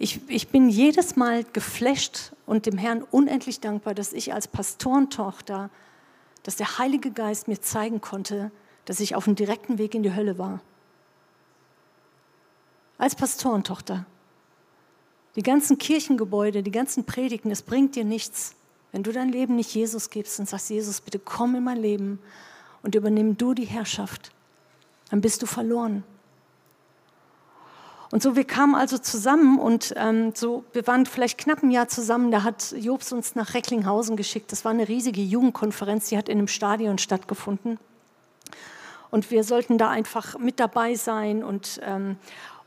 ich, 0.02 0.20
ich 0.28 0.48
bin 0.48 0.68
jedes 0.68 1.14
Mal 1.14 1.44
geflasht 1.44 2.32
und 2.44 2.66
dem 2.66 2.76
Herrn 2.76 3.04
unendlich 3.04 3.60
dankbar, 3.60 3.94
dass 3.94 4.12
ich 4.12 4.34
als 4.34 4.48
Pastorentochter, 4.48 5.70
dass 6.42 6.56
der 6.56 6.78
Heilige 6.78 7.12
Geist 7.12 7.46
mir 7.46 7.60
zeigen 7.60 8.00
konnte, 8.00 8.50
dass 8.84 8.98
ich 8.98 9.14
auf 9.14 9.26
dem 9.26 9.36
direkten 9.36 9.78
Weg 9.78 9.94
in 9.94 10.02
die 10.02 10.12
Hölle 10.12 10.38
war. 10.38 10.60
Als 12.98 13.14
Pastorentochter. 13.14 14.04
Die 15.36 15.42
ganzen 15.42 15.78
Kirchengebäude, 15.78 16.62
die 16.62 16.70
ganzen 16.70 17.04
Predigten, 17.04 17.50
es 17.50 17.62
bringt 17.62 17.96
dir 17.96 18.04
nichts, 18.04 18.54
wenn 18.92 19.02
du 19.02 19.12
dein 19.12 19.30
Leben 19.30 19.56
nicht 19.56 19.74
Jesus 19.74 20.10
gibst 20.10 20.38
und 20.38 20.48
sagst, 20.48 20.68
Jesus, 20.70 21.00
bitte 21.00 21.18
komm 21.18 21.54
in 21.54 21.64
mein 21.64 21.80
Leben 21.80 22.18
und 22.82 22.94
übernimm 22.94 23.38
du 23.38 23.54
die 23.54 23.64
Herrschaft. 23.64 24.32
Dann 25.10 25.20
bist 25.20 25.42
du 25.42 25.46
verloren. 25.46 26.04
Und 28.10 28.22
so, 28.22 28.36
wir 28.36 28.44
kamen 28.44 28.74
also 28.74 28.98
zusammen 28.98 29.58
und 29.58 29.94
ähm, 29.96 30.32
so, 30.34 30.64
wir 30.74 30.86
waren 30.86 31.06
vielleicht 31.06 31.38
knapp 31.38 31.62
ein 31.62 31.70
Jahr 31.70 31.88
zusammen. 31.88 32.30
Da 32.30 32.42
hat 32.42 32.74
Jobs 32.78 33.10
uns 33.10 33.34
nach 33.34 33.54
Recklinghausen 33.54 34.18
geschickt. 34.18 34.52
Das 34.52 34.66
war 34.66 34.70
eine 34.70 34.86
riesige 34.86 35.22
Jugendkonferenz, 35.22 36.10
die 36.10 36.18
hat 36.18 36.28
in 36.28 36.36
einem 36.36 36.48
Stadion 36.48 36.98
stattgefunden. 36.98 37.78
Und 39.10 39.30
wir 39.30 39.44
sollten 39.44 39.78
da 39.78 39.88
einfach 39.88 40.38
mit 40.38 40.60
dabei 40.60 40.94
sein. 40.94 41.42
Und, 41.42 41.80
ähm, 41.84 42.16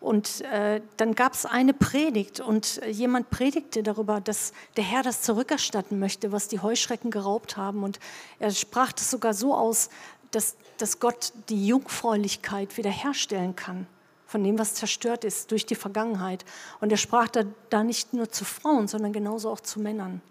und 0.06 0.42
äh, 0.42 0.82
dann 0.98 1.16
gab 1.16 1.34
es 1.34 1.48
eine 1.48 1.74
Predigt 1.74 2.40
und 2.40 2.80
jemand 2.86 3.32
predigte 3.32 3.82
darüber, 3.82 4.22
dass 4.22 4.54
der 4.78 4.84
Herr 4.84 5.02
das 5.02 5.24
zurückerstatten 5.24 5.98
möchte, 5.98 6.32
was 6.32 6.48
die 6.48 6.60
Heuschrecken 6.60 7.10
geraubt 7.10 7.58
haben. 7.58 7.84
Und 7.84 8.00
er 8.38 8.52
sprach 8.52 8.92
das 8.92 9.10
sogar 9.10 9.34
so 9.34 9.56
aus, 9.56 9.90
dass, 10.30 10.58
dass 10.78 11.00
Gott 11.00 11.34
die 11.50 11.66
Jungfräulichkeit 11.66 12.78
wiederherstellen 12.78 13.56
kann 13.56 13.88
von 14.28 14.44
dem, 14.44 14.60
was 14.60 14.76
zerstört 14.76 15.24
ist 15.24 15.50
durch 15.50 15.66
die 15.66 15.74
Vergangenheit. 15.74 16.46
Und 16.82 16.92
er 16.92 16.98
sprach 16.98 17.28
da, 17.28 17.42
da 17.72 17.84
nicht 17.84 18.14
nur 18.14 18.30
zu 18.30 18.46
Frauen, 18.46 18.88
sondern 18.88 19.12
genauso 19.12 19.50
auch 19.50 19.60
zu 19.60 19.80
Männern. 19.80 20.22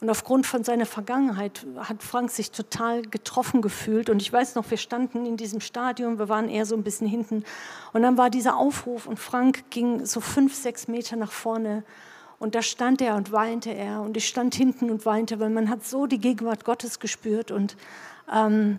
Und 0.00 0.08
aufgrund 0.08 0.46
von 0.46 0.64
seiner 0.64 0.86
Vergangenheit 0.86 1.66
hat 1.76 2.02
Frank 2.02 2.30
sich 2.30 2.50
total 2.52 3.02
getroffen 3.02 3.60
gefühlt. 3.60 4.08
Und 4.08 4.22
ich 4.22 4.32
weiß 4.32 4.54
noch, 4.54 4.70
wir 4.70 4.78
standen 4.78 5.26
in 5.26 5.36
diesem 5.36 5.60
Stadion, 5.60 6.18
wir 6.18 6.30
waren 6.30 6.48
eher 6.48 6.64
so 6.64 6.74
ein 6.74 6.82
bisschen 6.82 7.06
hinten. 7.06 7.44
Und 7.92 8.02
dann 8.02 8.16
war 8.16 8.30
dieser 8.30 8.56
Aufruf 8.56 9.06
und 9.06 9.18
Frank 9.18 9.70
ging 9.70 10.06
so 10.06 10.20
fünf, 10.20 10.54
sechs 10.54 10.88
Meter 10.88 11.16
nach 11.16 11.32
vorne. 11.32 11.84
Und 12.38 12.54
da 12.54 12.62
stand 12.62 13.02
er 13.02 13.16
und 13.16 13.32
weinte 13.32 13.70
er. 13.70 14.00
Und 14.00 14.16
ich 14.16 14.26
stand 14.26 14.54
hinten 14.54 14.90
und 14.90 15.04
weinte, 15.04 15.38
weil 15.38 15.50
man 15.50 15.68
hat 15.68 15.84
so 15.84 16.06
die 16.06 16.18
Gegenwart 16.18 16.64
Gottes 16.64 16.98
gespürt. 16.98 17.50
Und 17.50 17.76
ähm, 18.32 18.78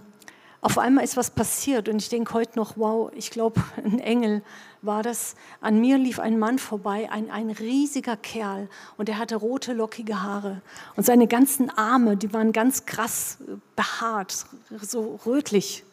auf 0.62 0.78
einmal 0.78 1.04
ist 1.04 1.18
was 1.18 1.32
passiert 1.32 1.90
und 1.90 2.02
ich 2.02 2.10
denke 2.10 2.34
heute 2.34 2.58
noch, 2.58 2.78
wow, 2.78 3.12
ich 3.16 3.32
glaube, 3.32 3.62
ein 3.84 4.00
Engel 4.00 4.44
war 4.84 5.02
das. 5.02 5.36
An 5.60 5.82
mir 5.82 5.98
lief 5.98 6.20
ein 6.20 6.38
Mann 6.38 6.60
vorbei, 6.60 7.10
ein, 7.12 7.32
ein 7.32 7.50
riesiger 7.50 8.16
Kerl 8.16 8.70
und 8.98 9.10
er 9.10 9.18
hatte 9.18 9.36
rote, 9.36 9.74
lockige 9.74 10.22
Haare 10.22 10.62
und 10.96 11.04
seine 11.04 11.28
ganzen 11.28 11.72
Arme, 11.72 12.16
die 12.16 12.32
waren 12.32 12.52
ganz 12.52 12.86
krass 12.86 13.40
behaart, 13.76 14.46
so 14.80 15.20
rötlich 15.26 15.84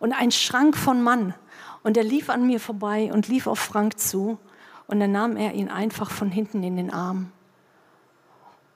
und 0.00 0.12
ein 0.12 0.32
Schrank 0.32 0.76
von 0.76 1.00
Mann. 1.02 1.34
Und 1.84 1.96
er 1.96 2.04
lief 2.04 2.28
an 2.28 2.46
mir 2.46 2.58
vorbei 2.58 3.10
und 3.12 3.28
lief 3.28 3.46
auf 3.46 3.60
Frank 3.60 3.98
zu 4.00 4.36
und 4.88 4.98
dann 4.98 5.12
nahm 5.12 5.36
er 5.36 5.54
ihn 5.54 5.68
einfach 5.68 6.10
von 6.10 6.30
hinten 6.30 6.64
in 6.64 6.76
den 6.76 6.92
Arm 6.92 7.30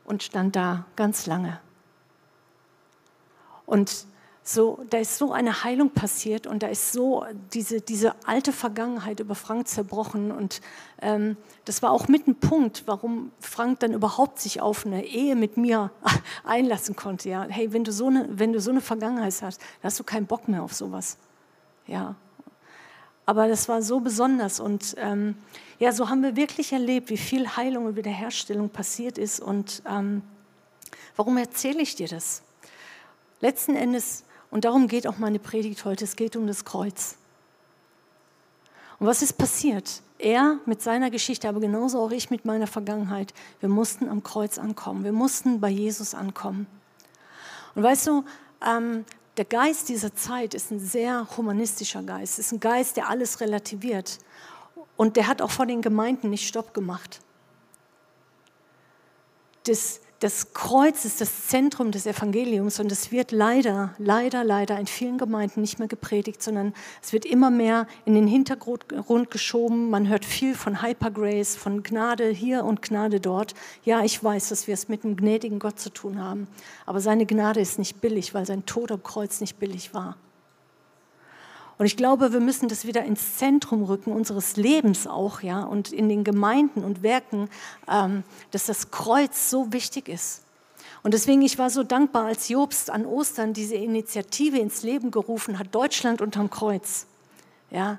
und 0.05 0.23
stand 0.23 0.55
da 0.55 0.85
ganz 0.95 1.27
lange. 1.27 1.59
Und 3.67 4.07
so, 4.45 4.85
da 4.91 4.99
ist 4.99 5.19
so 5.19 5.33
eine 5.33 5.63
Heilung 5.63 5.91
passiert 5.91 6.49
und 6.49 6.65
da 6.65 6.67
ist 6.67 6.93
so 6.93 7.25
diese, 7.53 7.81
diese 7.81 8.15
alte 8.27 8.53
Vergangenheit 8.53 9.21
über 9.21 9.37
Frank 9.37 9.69
zerbrochen. 9.69 10.33
Und 10.33 10.61
ähm, 11.01 11.37
das 11.65 11.81
war 11.81 11.93
auch 11.93 12.09
mit 12.09 12.27
ein 12.27 12.35
Punkt, 12.35 12.83
warum 12.87 13.31
Frank 13.39 13.81
dann 13.81 13.93
überhaupt 13.93 14.41
sich 14.41 14.61
auf 14.61 14.85
eine 14.85 15.05
Ehe 15.05 15.37
mit 15.37 15.57
mir 15.57 15.93
einlassen 16.45 16.97
konnte. 16.97 17.29
Ja, 17.29 17.47
hey, 17.49 17.73
wenn 17.73 17.85
du 17.85 17.93
so 17.93 18.09
eine, 18.09 18.27
wenn 18.31 18.53
du 18.53 18.61
so 18.61 18.73
eine 18.73 18.81
Vergangenheit 18.81 19.33
hast, 19.43 19.43
dann 19.61 19.85
hast 19.85 20.01
du 20.01 20.05
keinen 20.05 20.27
Bock 20.27 20.49
mehr 20.49 20.63
auf 20.65 20.75
sowas. 20.75 21.19
Ja, 21.87 22.17
aber 23.25 23.47
das 23.47 23.69
war 23.69 23.83
so 23.83 24.01
besonders 24.01 24.59
und 24.59 24.97
ähm, 24.99 25.37
ja, 25.79 25.93
so 25.93 26.09
haben 26.09 26.23
wir 26.23 26.37
wirklich 26.37 26.73
erlebt, 26.73 27.11
wie 27.11 27.17
viel 27.17 27.49
Heilung 27.57 27.87
und 27.87 27.97
Wiederherstellung 27.97 28.71
passiert 28.71 29.19
ist. 29.19 29.41
Und 29.41 29.83
ähm, 29.89 30.23
warum 31.17 31.37
erzähle 31.37 31.81
ich 31.81 31.95
dir 31.95 32.09
das? 32.09 32.43
Letzten 33.41 33.75
Endes 33.75 34.25
und 34.53 34.67
darum 34.67 34.87
geht 34.87 35.07
auch 35.07 35.17
meine 35.17 35.39
Predigt 35.39 35.87
heute. 35.87 36.05
Es 36.05 36.15
geht 36.15 36.37
um 36.37 36.47
das 36.47 36.67
Kreuz. 36.67 37.17
Und 38.99 39.07
was 39.07 39.23
ist 39.23 39.39
passiert? 39.39 40.03
Er 40.19 40.59
mit 40.67 40.83
seiner 40.83 41.11
Geschichte, 41.11 41.49
aber 41.49 41.59
genauso 41.59 41.99
auch 41.99 42.11
ich 42.11 42.29
mit 42.29 42.45
meiner 42.45 42.67
Vergangenheit. 42.67 43.33
Wir 43.61 43.71
mussten 43.71 44.11
am 44.11 44.23
Kreuz 44.23 44.59
ankommen. 44.59 45.05
Wir 45.05 45.13
mussten 45.13 45.59
bei 45.59 45.71
Jesus 45.71 46.15
ankommen. 46.15 46.67
Und 47.75 47.83
weißt 47.83 48.07
du, 48.07 48.25
ähm, 48.65 49.07
der 49.39 49.47
Geist 49.47 49.89
dieser 49.89 50.15
Zeit 50.15 50.53
ist 50.53 50.71
ein 50.71 50.81
sehr 50.81 51.27
humanistischer 51.39 52.03
Geist. 52.03 52.39
Es 52.39 52.47
ist 52.47 52.53
ein 52.53 52.61
Geist, 52.61 52.99
der 52.99 53.09
alles 53.09 53.41
relativiert. 53.41 54.19
Und 54.99 55.17
der 55.17 55.29
hat 55.29 55.41
auch 55.41 55.51
vor 55.51 55.65
den 55.65 55.81
Gemeinden 55.81 56.29
nicht 56.29 56.47
Stopp 56.47 56.75
gemacht. 56.75 57.21
Das, 59.65 60.01
das 60.23 60.55
Kreuz 60.55 61.05
ist 61.05 61.21
das 61.21 61.49
Zentrum 61.49 61.91
des 61.91 62.07
Evangeliums 62.07 62.79
und 62.79 62.93
es 62.93 63.11
wird 63.11 63.33
leider, 63.33 63.93
leider, 63.99 64.45
leider 64.45 64.79
in 64.79 64.87
vielen 64.87 65.19
Gemeinden 65.19 65.63
nicht 65.63 65.81
mehr 65.81 65.89
gepredigt, 65.89 66.41
sondern 66.41 66.75
es 67.03 67.13
wird 67.13 67.25
immer 67.25 67.51
mehr 67.51 67.89
in 68.05 68.15
den 68.15 68.29
Hintergrund 68.29 68.87
geschoben. 69.33 69.91
Man 69.91 70.09
hört 70.09 70.25
viel 70.25 70.55
von 70.55 70.81
Hypergrace, 70.81 71.57
von 71.57 71.83
Gnade 71.83 72.29
hier 72.29 72.65
und 72.65 72.83
Gnade 72.83 73.19
dort. 73.19 73.55
Ja, 73.85 74.05
ich 74.05 74.23
weiß, 74.23 74.51
dass 74.51 74.69
wir 74.69 74.75
es 74.75 74.89
mit 74.89 75.05
einem 75.05 75.17
gnädigen 75.17 75.59
Gott 75.59 75.81
zu 75.81 75.91
tun 75.91 76.21
haben, 76.21 76.47
aber 76.87 77.01
seine 77.01 77.27
Gnade 77.27 77.61
ist 77.61 77.81
nicht 77.81 78.01
billig, 78.01 78.33
weil 78.33 78.47
sein 78.47 78.65
Tod 78.65 78.93
am 78.93 79.03
Kreuz 79.03 79.41
nicht 79.41 79.59
billig 79.59 79.93
war. 79.93 80.17
Und 81.83 81.87
ich 81.87 81.97
glaube, 81.97 82.33
wir 82.33 82.39
müssen 82.39 82.69
das 82.69 82.87
wieder 82.87 83.03
ins 83.03 83.39
Zentrum 83.39 83.83
rücken 83.83 84.13
unseres 84.13 84.55
Lebens 84.55 85.09
auch, 85.09 85.41
ja, 85.41 85.65
und 85.65 85.91
in 85.91 86.09
den 86.09 86.23
Gemeinden 86.23 86.85
und 86.85 87.03
Werken, 87.03 87.51
ähm, 87.91 88.23
dass 88.53 88.67
das 88.67 88.93
Kreuz 88.93 89.51
so 89.51 89.73
wichtig 89.73 90.09
ist. 90.09 90.45
Und 91.03 91.13
deswegen, 91.13 91.43
ich 91.43 91.59
war 91.59 91.71
so 91.71 91.83
dankbar, 91.83 92.27
als 92.27 92.49
Jobst 92.49 92.89
an 92.89 93.05
Ostern 93.05 93.53
diese 93.53 93.75
Initiative 93.75 94.59
ins 94.59 94.85
Leben 94.85 95.11
gerufen 95.11 95.59
hat, 95.59 95.75
Deutschland 95.75 96.21
unterm 96.21 96.51
Kreuz. 96.51 97.07
Ja, 97.73 97.99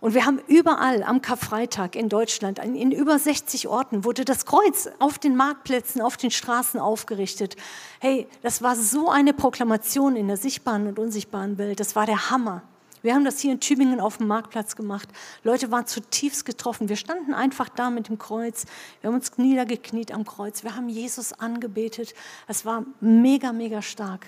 und 0.00 0.14
wir 0.14 0.24
haben 0.24 0.40
überall 0.46 1.02
am 1.02 1.20
Karfreitag 1.20 1.96
in 1.96 2.08
Deutschland, 2.08 2.58
in 2.58 2.90
über 2.90 3.18
60 3.18 3.68
Orten, 3.68 4.02
wurde 4.02 4.24
das 4.24 4.46
Kreuz 4.46 4.88
auf 4.98 5.18
den 5.18 5.36
Marktplätzen, 5.36 6.00
auf 6.00 6.16
den 6.16 6.30
Straßen 6.30 6.80
aufgerichtet. 6.80 7.56
Hey, 7.98 8.26
das 8.40 8.62
war 8.62 8.76
so 8.76 9.10
eine 9.10 9.34
Proklamation 9.34 10.16
in 10.16 10.26
der 10.26 10.38
sichtbaren 10.38 10.86
und 10.86 10.98
unsichtbaren 10.98 11.58
Welt. 11.58 11.80
Das 11.80 11.94
war 11.94 12.06
der 12.06 12.30
Hammer. 12.30 12.62
Wir 13.02 13.14
haben 13.14 13.24
das 13.24 13.40
hier 13.40 13.52
in 13.52 13.60
Tübingen 13.60 14.00
auf 14.00 14.18
dem 14.18 14.26
Marktplatz 14.26 14.76
gemacht. 14.76 15.08
Leute 15.42 15.70
waren 15.70 15.86
zutiefst 15.86 16.44
getroffen. 16.44 16.88
Wir 16.88 16.96
standen 16.96 17.34
einfach 17.34 17.68
da 17.68 17.90
mit 17.90 18.08
dem 18.08 18.18
Kreuz. 18.18 18.66
Wir 19.00 19.08
haben 19.08 19.14
uns 19.14 19.36
niedergekniet 19.38 20.12
am 20.12 20.24
Kreuz. 20.24 20.62
Wir 20.64 20.76
haben 20.76 20.88
Jesus 20.88 21.32
angebetet. 21.32 22.14
Es 22.46 22.64
war 22.64 22.84
mega, 23.00 23.52
mega 23.52 23.80
stark. 23.82 24.26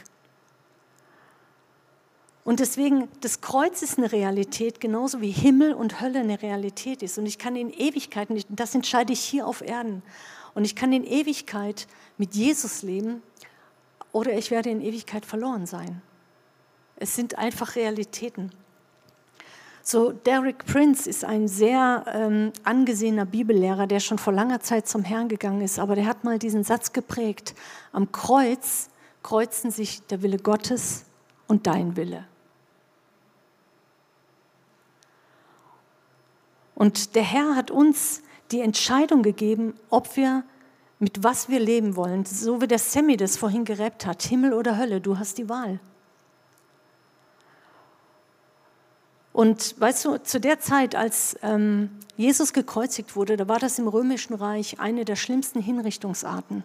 Und 2.45 2.59
deswegen, 2.59 3.09
das 3.21 3.41
Kreuz 3.41 3.83
ist 3.83 3.99
eine 3.99 4.11
Realität, 4.11 4.81
genauso 4.81 5.21
wie 5.21 5.31
Himmel 5.31 5.75
und 5.75 6.01
Hölle 6.01 6.21
eine 6.21 6.43
Realität 6.43 7.03
ist. 7.03 7.19
Und 7.19 7.27
ich 7.27 7.39
kann 7.39 7.55
in 7.55 7.71
Ewigkeit, 7.71 8.29
das 8.49 8.75
entscheide 8.75 9.13
ich 9.13 9.21
hier 9.21 9.47
auf 9.47 9.61
Erden. 9.61 10.03
Und 10.55 10.65
ich 10.65 10.75
kann 10.75 10.93
in 10.93 11.05
Ewigkeit 11.05 11.87
mit 12.19 12.35
Jesus 12.35 12.83
leben 12.83 13.23
oder 14.11 14.33
ich 14.37 14.51
werde 14.51 14.71
in 14.71 14.81
Ewigkeit 14.81 15.25
verloren 15.25 15.67
sein. 15.67 16.03
Es 16.97 17.15
sind 17.15 17.39
einfach 17.39 17.77
Realitäten. 17.77 18.53
So, 19.85 20.13
Derek 20.13 20.65
Prince 20.65 21.11
ist 21.11 21.25
ein 21.25 21.49
sehr 21.49 22.05
ähm, 22.07 22.53
angesehener 22.63 23.25
Bibellehrer, 23.27 23.89
der 23.89 23.99
schon 23.99 24.17
vor 24.17 24.33
langer 24.33 24.61
Zeit 24.61 24.87
zum 24.87 25.03
Herrn 25.03 25.29
gegangen 25.29 25.61
ist, 25.61 25.81
aber 25.81 25.97
der 25.97 26.07
hat 26.07 26.23
mal 26.23 26.39
diesen 26.39 26.63
Satz 26.63 26.93
geprägt, 26.93 27.55
am 27.91 28.13
Kreuz 28.13 28.91
kreuzen 29.25 29.73
sich 29.73 30.07
der 30.07 30.23
Wille 30.23 30.39
Gottes 30.39 31.05
und 31.49 31.67
dein 31.67 31.97
Wille. 31.97 32.25
Und 36.77 37.17
der 37.17 37.25
Herr 37.25 37.57
hat 37.57 37.73
uns 37.73 38.23
die 38.53 38.61
Entscheidung 38.61 39.23
gegeben, 39.23 39.75
ob 39.91 40.17
wir 40.17 40.45
mit 41.01 41.25
was 41.25 41.49
wir 41.49 41.59
leben 41.59 41.97
wollen. 41.97 42.25
So 42.25 42.61
wie 42.61 42.69
der 42.69 42.79
Sammy 42.79 43.17
das 43.17 43.37
vorhin 43.37 43.65
gerappt 43.65 44.07
hat, 44.07 44.23
Himmel 44.23 44.53
oder 44.53 44.79
Hölle, 44.79 45.01
du 45.01 45.19
hast 45.19 45.39
die 45.39 45.49
Wahl. 45.49 45.81
Und 49.33 49.81
weißt 49.81 50.05
du, 50.05 50.19
zu 50.19 50.41
der 50.41 50.61
Zeit, 50.61 50.95
als 50.95 51.37
ähm, 51.43 51.91
Jesus 52.17 52.53
gekreuzigt 52.53 53.17
wurde, 53.17 53.37
da 53.37 53.49
war 53.49 53.59
das 53.59 53.79
im 53.79 53.89
Römischen 53.89 54.35
Reich 54.35 54.79
eine 54.79 55.05
der 55.05 55.17
schlimmsten 55.17 55.61
Hinrichtungsarten. 55.61 56.65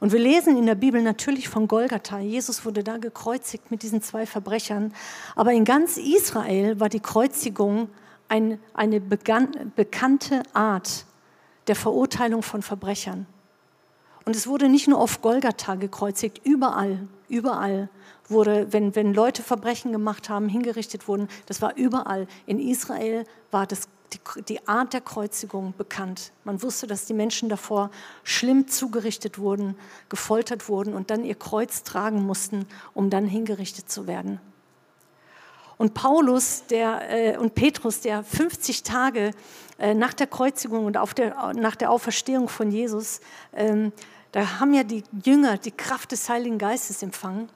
Und 0.00 0.12
wir 0.12 0.20
lesen 0.20 0.56
in 0.56 0.66
der 0.66 0.76
Bibel 0.76 1.02
natürlich 1.02 1.48
von 1.48 1.66
Golgatha. 1.66 2.18
Jesus 2.20 2.64
wurde 2.64 2.84
da 2.84 2.98
gekreuzigt 2.98 3.70
mit 3.70 3.82
diesen 3.82 4.00
zwei 4.02 4.26
Verbrechern. 4.26 4.92
Aber 5.34 5.52
in 5.52 5.64
ganz 5.64 5.96
Israel 5.96 6.78
war 6.78 6.88
die 6.88 7.00
Kreuzigung 7.00 7.88
ein, 8.28 8.60
eine 8.74 9.00
begann, 9.00 9.72
bekannte 9.74 10.42
Art 10.52 11.04
der 11.66 11.74
Verurteilung 11.76 12.42
von 12.42 12.62
Verbrechern. 12.62 13.26
Und 14.24 14.36
es 14.36 14.46
wurde 14.46 14.68
nicht 14.68 14.88
nur 14.88 15.00
auf 15.00 15.22
Golgatha 15.22 15.74
gekreuzigt, 15.74 16.42
überall, 16.44 17.08
überall 17.28 17.88
wurde, 18.30 18.72
wenn, 18.72 18.94
wenn 18.94 19.14
Leute 19.14 19.42
Verbrechen 19.42 19.92
gemacht 19.92 20.28
haben, 20.28 20.48
hingerichtet 20.48 21.08
wurden, 21.08 21.28
das 21.46 21.62
war 21.62 21.76
überall. 21.76 22.26
In 22.46 22.58
Israel 22.58 23.24
war 23.50 23.66
das, 23.66 23.88
die, 24.12 24.42
die 24.44 24.66
Art 24.68 24.92
der 24.92 25.00
Kreuzigung 25.00 25.74
bekannt. 25.76 26.32
Man 26.44 26.62
wusste, 26.62 26.86
dass 26.86 27.06
die 27.06 27.14
Menschen 27.14 27.48
davor 27.48 27.90
schlimm 28.24 28.68
zugerichtet 28.68 29.38
wurden, 29.38 29.76
gefoltert 30.08 30.68
wurden 30.68 30.94
und 30.94 31.10
dann 31.10 31.24
ihr 31.24 31.34
Kreuz 31.34 31.82
tragen 31.82 32.24
mussten, 32.24 32.66
um 32.94 33.10
dann 33.10 33.26
hingerichtet 33.26 33.90
zu 33.90 34.06
werden. 34.06 34.40
Und 35.78 35.94
Paulus 35.94 36.64
der, 36.66 37.34
äh, 37.34 37.38
und 37.38 37.54
Petrus, 37.54 38.00
der 38.00 38.24
50 38.24 38.82
Tage 38.82 39.30
äh, 39.78 39.94
nach 39.94 40.12
der 40.12 40.26
Kreuzigung 40.26 40.84
und 40.84 40.96
auf 40.96 41.14
der, 41.14 41.52
nach 41.54 41.76
der 41.76 41.92
Auferstehung 41.92 42.48
von 42.48 42.72
Jesus, 42.72 43.20
ähm, 43.54 43.92
da 44.32 44.58
haben 44.58 44.74
ja 44.74 44.82
die 44.82 45.04
Jünger 45.24 45.56
die 45.56 45.70
Kraft 45.70 46.12
des 46.12 46.28
Heiligen 46.28 46.58
Geistes 46.58 47.02
empfangen. 47.02 47.48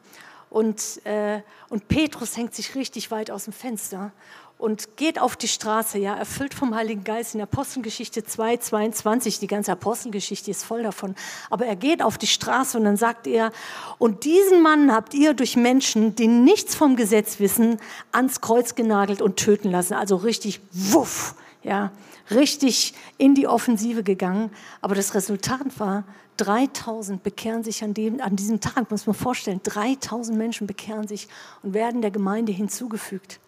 Und, 0.52 1.00
äh, 1.06 1.40
und 1.70 1.88
Petrus 1.88 2.36
hängt 2.36 2.54
sich 2.54 2.74
richtig 2.74 3.10
weit 3.10 3.30
aus 3.30 3.44
dem 3.44 3.54
Fenster 3.54 4.12
und 4.58 4.98
geht 4.98 5.18
auf 5.18 5.34
die 5.34 5.48
Straße, 5.48 5.96
ja, 5.96 6.14
erfüllt 6.14 6.52
vom 6.52 6.74
Heiligen 6.74 7.04
Geist 7.04 7.34
in 7.34 7.40
Apostelgeschichte 7.40 8.22
2, 8.22 8.58
22. 8.58 9.38
Die 9.38 9.46
ganze 9.46 9.72
Apostelgeschichte 9.72 10.50
ist 10.50 10.62
voll 10.62 10.82
davon. 10.82 11.14
Aber 11.48 11.64
er 11.64 11.74
geht 11.74 12.02
auf 12.02 12.18
die 12.18 12.26
Straße 12.26 12.76
und 12.76 12.84
dann 12.84 12.98
sagt 12.98 13.26
er, 13.26 13.50
und 13.96 14.26
diesen 14.26 14.60
Mann 14.60 14.92
habt 14.92 15.14
ihr 15.14 15.32
durch 15.32 15.56
Menschen, 15.56 16.16
die 16.16 16.28
nichts 16.28 16.74
vom 16.74 16.96
Gesetz 16.96 17.40
wissen, 17.40 17.80
ans 18.12 18.42
Kreuz 18.42 18.74
genagelt 18.74 19.22
und 19.22 19.38
töten 19.38 19.70
lassen. 19.70 19.94
Also 19.94 20.16
richtig 20.16 20.60
wuff, 20.70 21.34
ja, 21.62 21.92
richtig 22.30 22.94
in 23.18 23.34
die 23.34 23.46
Offensive 23.46 24.02
gegangen. 24.02 24.50
Aber 24.80 24.94
das 24.94 25.14
Resultat 25.14 25.78
war, 25.78 26.04
3000 26.38 27.22
bekehren 27.22 27.62
sich 27.62 27.84
an, 27.84 27.94
dem, 27.94 28.20
an 28.20 28.36
diesem 28.36 28.60
Tag, 28.60 28.90
muss 28.90 29.06
man 29.06 29.14
vorstellen, 29.14 29.60
3000 29.62 30.36
Menschen 30.36 30.66
bekehren 30.66 31.06
sich 31.06 31.28
und 31.62 31.74
werden 31.74 32.00
der 32.02 32.10
Gemeinde 32.10 32.52
hinzugefügt. 32.52 33.38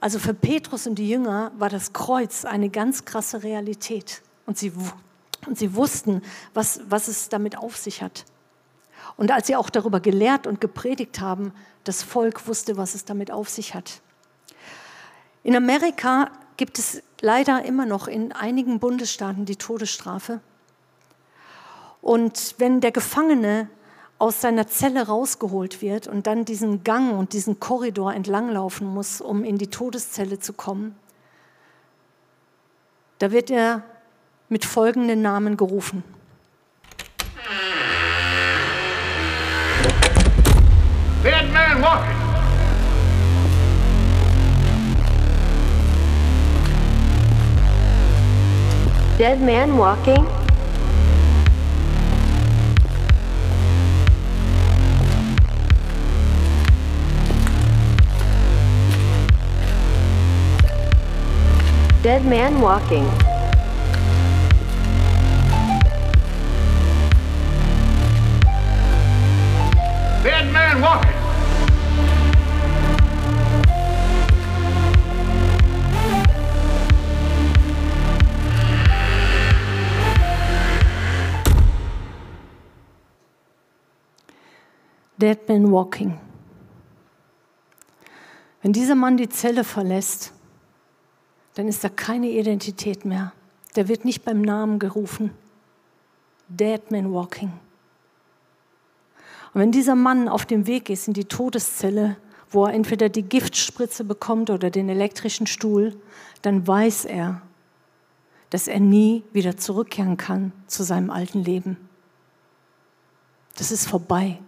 Also 0.00 0.18
für 0.18 0.34
Petrus 0.34 0.86
und 0.86 0.94
die 0.96 1.08
Jünger 1.08 1.52
war 1.58 1.68
das 1.68 1.92
Kreuz 1.92 2.44
eine 2.44 2.70
ganz 2.70 3.04
krasse 3.04 3.42
Realität. 3.42 4.22
Und 4.46 4.56
sie, 4.58 4.72
und 5.46 5.58
sie 5.58 5.74
wussten, 5.74 6.22
was, 6.54 6.80
was 6.88 7.06
es 7.08 7.28
damit 7.28 7.56
auf 7.58 7.76
sich 7.76 8.02
hat. 8.02 8.24
Und 9.16 9.30
als 9.30 9.46
sie 9.46 9.56
auch 9.56 9.68
darüber 9.68 10.00
gelehrt 10.00 10.46
und 10.46 10.60
gepredigt 10.60 11.20
haben, 11.20 11.52
das 11.84 12.02
Volk 12.02 12.46
wusste, 12.46 12.76
was 12.76 12.94
es 12.94 13.04
damit 13.04 13.30
auf 13.30 13.48
sich 13.48 13.74
hat. 13.74 14.00
In 15.42 15.54
Amerika 15.56 16.30
gibt 16.56 16.78
es 16.78 17.02
leider 17.20 17.64
immer 17.64 17.86
noch 17.86 18.08
in 18.08 18.32
einigen 18.32 18.78
Bundesstaaten 18.78 19.44
die 19.44 19.56
Todesstrafe. 19.56 20.40
Und 22.02 22.54
wenn 22.58 22.80
der 22.80 22.92
Gefangene 22.92 23.68
aus 24.18 24.40
seiner 24.40 24.66
Zelle 24.66 25.06
rausgeholt 25.06 25.82
wird 25.82 26.06
und 26.06 26.26
dann 26.26 26.44
diesen 26.44 26.84
Gang 26.84 27.18
und 27.18 27.32
diesen 27.32 27.60
Korridor 27.60 28.14
entlanglaufen 28.14 28.86
muss, 28.86 29.20
um 29.20 29.44
in 29.44 29.58
die 29.58 29.68
Todeszelle 29.68 30.38
zu 30.38 30.52
kommen, 30.52 30.94
da 33.18 33.30
wird 33.32 33.50
er 33.50 33.82
mit 34.48 34.64
folgenden 34.64 35.22
Namen 35.22 35.56
gerufen. 35.56 36.02
Dead 41.22 41.52
man 41.52 41.82
walking. 41.82 42.29
Dead 49.20 49.42
man 49.42 49.76
walking. 49.76 50.24
Dead 62.02 62.24
man 62.24 62.62
walking. 62.62 63.29
Man 85.60 85.72
walking. 85.72 86.18
Wenn 88.62 88.72
dieser 88.72 88.94
Mann 88.94 89.16
die 89.16 89.28
Zelle 89.28 89.64
verlässt, 89.64 90.32
dann 91.54 91.68
ist 91.68 91.82
da 91.82 91.88
keine 91.88 92.28
Identität 92.28 93.04
mehr. 93.04 93.32
Der 93.76 93.88
wird 93.88 94.04
nicht 94.04 94.24
beim 94.24 94.42
Namen 94.42 94.78
gerufen. 94.78 95.30
Dead 96.48 96.90
Man 96.90 97.12
Walking. 97.12 97.52
Und 99.52 99.60
wenn 99.60 99.72
dieser 99.72 99.94
Mann 99.94 100.28
auf 100.28 100.46
dem 100.46 100.66
Weg 100.66 100.90
ist 100.90 101.08
in 101.08 101.14
die 101.14 101.24
Todeszelle, 101.24 102.16
wo 102.50 102.66
er 102.66 102.74
entweder 102.74 103.08
die 103.08 103.22
Giftspritze 103.22 104.04
bekommt 104.04 104.50
oder 104.50 104.70
den 104.70 104.88
elektrischen 104.88 105.46
Stuhl, 105.46 105.96
dann 106.42 106.66
weiß 106.66 107.04
er, 107.04 107.42
dass 108.50 108.66
er 108.66 108.80
nie 108.80 109.22
wieder 109.32 109.56
zurückkehren 109.56 110.16
kann 110.16 110.52
zu 110.66 110.82
seinem 110.82 111.10
alten 111.10 111.44
Leben. 111.44 111.76
Das 113.56 113.70
ist 113.70 113.86
vorbei. 113.86 114.38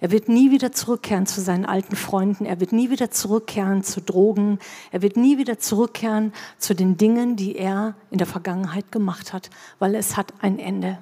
Er 0.00 0.10
wird 0.12 0.28
nie 0.28 0.50
wieder 0.52 0.70
zurückkehren 0.72 1.26
zu 1.26 1.40
seinen 1.40 1.66
alten 1.66 1.96
Freunden. 1.96 2.44
Er 2.44 2.60
wird 2.60 2.72
nie 2.72 2.90
wieder 2.90 3.10
zurückkehren 3.10 3.82
zu 3.82 4.00
Drogen. 4.00 4.60
Er 4.92 5.02
wird 5.02 5.16
nie 5.16 5.38
wieder 5.38 5.58
zurückkehren 5.58 6.32
zu 6.58 6.74
den 6.74 6.96
Dingen, 6.96 7.34
die 7.34 7.56
er 7.56 7.94
in 8.10 8.18
der 8.18 8.26
Vergangenheit 8.26 8.92
gemacht 8.92 9.32
hat, 9.32 9.50
weil 9.78 9.94
es 9.94 10.16
hat 10.16 10.32
ein 10.40 10.58
Ende. 10.58 10.98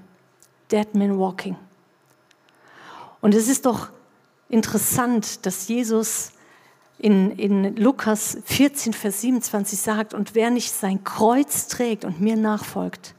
Dead 0.72 0.94
Man 0.94 1.18
Walking. 1.18 1.56
Und 3.20 3.35
es 3.35 3.48
ist 3.48 3.66
doch 3.66 3.88
interessant, 4.48 5.44
dass 5.46 5.68
Jesus 5.68 6.32
in, 6.98 7.32
in 7.32 7.76
Lukas 7.76 8.38
14, 8.44 8.92
Vers 8.92 9.20
27 9.20 9.78
sagt, 9.78 10.14
und 10.14 10.35
wer 10.35 10.50
nicht 10.50 10.72
sein 10.72 11.04
Kreuz 11.04 11.68
trägt 11.68 12.04
und 12.04 12.20
mir 12.20 12.37
nachfolgt, 12.37 13.14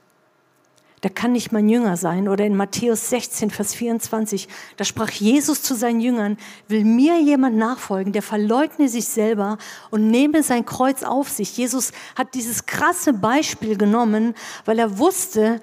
der 1.04 1.12
kann 1.12 1.32
nicht 1.32 1.52
mein 1.52 1.70
Jünger 1.70 1.96
sein. 1.96 2.28
Oder 2.28 2.46
in 2.46 2.56
Matthäus 2.56 3.10
16, 3.10 3.52
Vers 3.52 3.76
24, 3.76 4.48
da 4.78 4.84
sprach 4.84 5.12
Jesus 5.12 5.62
zu 5.62 5.76
seinen 5.76 6.02
Jüngern, 6.02 6.38
will 6.68 6.84
mir 6.84 7.22
jemand 7.22 7.56
nachfolgen, 7.56 8.14
der 8.14 8.24
verleugne 8.24 8.90
sich 8.90 9.08
selber 9.08 9.58
und 9.92 10.10
nehme 10.10 10.42
sein 10.42 10.66
Kreuz 10.66 11.04
auf 11.04 11.30
sich. 11.30 11.56
Jesus 11.56 11.92
hat 12.16 12.34
dieses 12.34 12.66
krasse 12.66 13.14
Beispiel 13.14 13.78
genommen, 13.78 14.34
weil 14.66 14.80
er 14.80 14.98
wusste, 14.98 15.62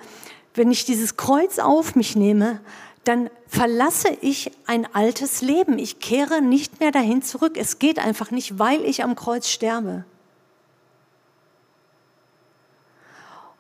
wenn 0.55 0.70
ich 0.70 0.85
dieses 0.85 1.16
Kreuz 1.16 1.59
auf 1.59 1.97
mich 1.97 2.14
nehme, 2.14 2.61
dann 3.03 3.29
verlasse 3.49 4.16
ich 4.20 4.53
ein 4.66 4.87
altes 4.94 5.42
Leben. 5.42 5.79
Ich 5.79 5.99
kehre 5.99 6.40
nicht 6.40 6.81
mehr 6.81 6.90
dahin 6.90 7.23
zurück. 7.23 7.57
Es 7.59 7.79
geht 7.79 7.99
einfach 7.99 8.31
nicht, 8.31 8.59
weil 8.59 8.83
ich 8.85 9.03
am 9.03 9.16
Kreuz 9.16 9.49
sterbe. 9.49 10.05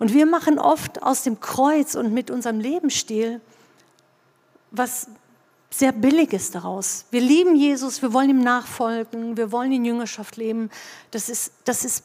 Und 0.04 0.12
wir 0.12 0.26
machen 0.26 0.58
oft 0.58 1.02
aus 1.02 1.22
dem 1.22 1.40
Kreuz 1.40 1.94
und 1.94 2.12
mit 2.12 2.30
unserem 2.30 2.60
Lebensstil 2.60 3.40
was 4.70 5.08
sehr 5.70 5.92
Billiges 5.92 6.50
daraus. 6.50 7.06
Wir 7.10 7.22
lieben 7.22 7.56
Jesus, 7.56 8.02
wir 8.02 8.12
wollen 8.12 8.28
ihm 8.28 8.42
nachfolgen, 8.42 9.38
wir 9.38 9.50
wollen 9.50 9.72
in 9.72 9.86
Jüngerschaft 9.86 10.36
leben. 10.36 10.68
Das 11.10 11.30
ist, 11.30 11.54
das 11.64 11.86
ist 11.86 12.04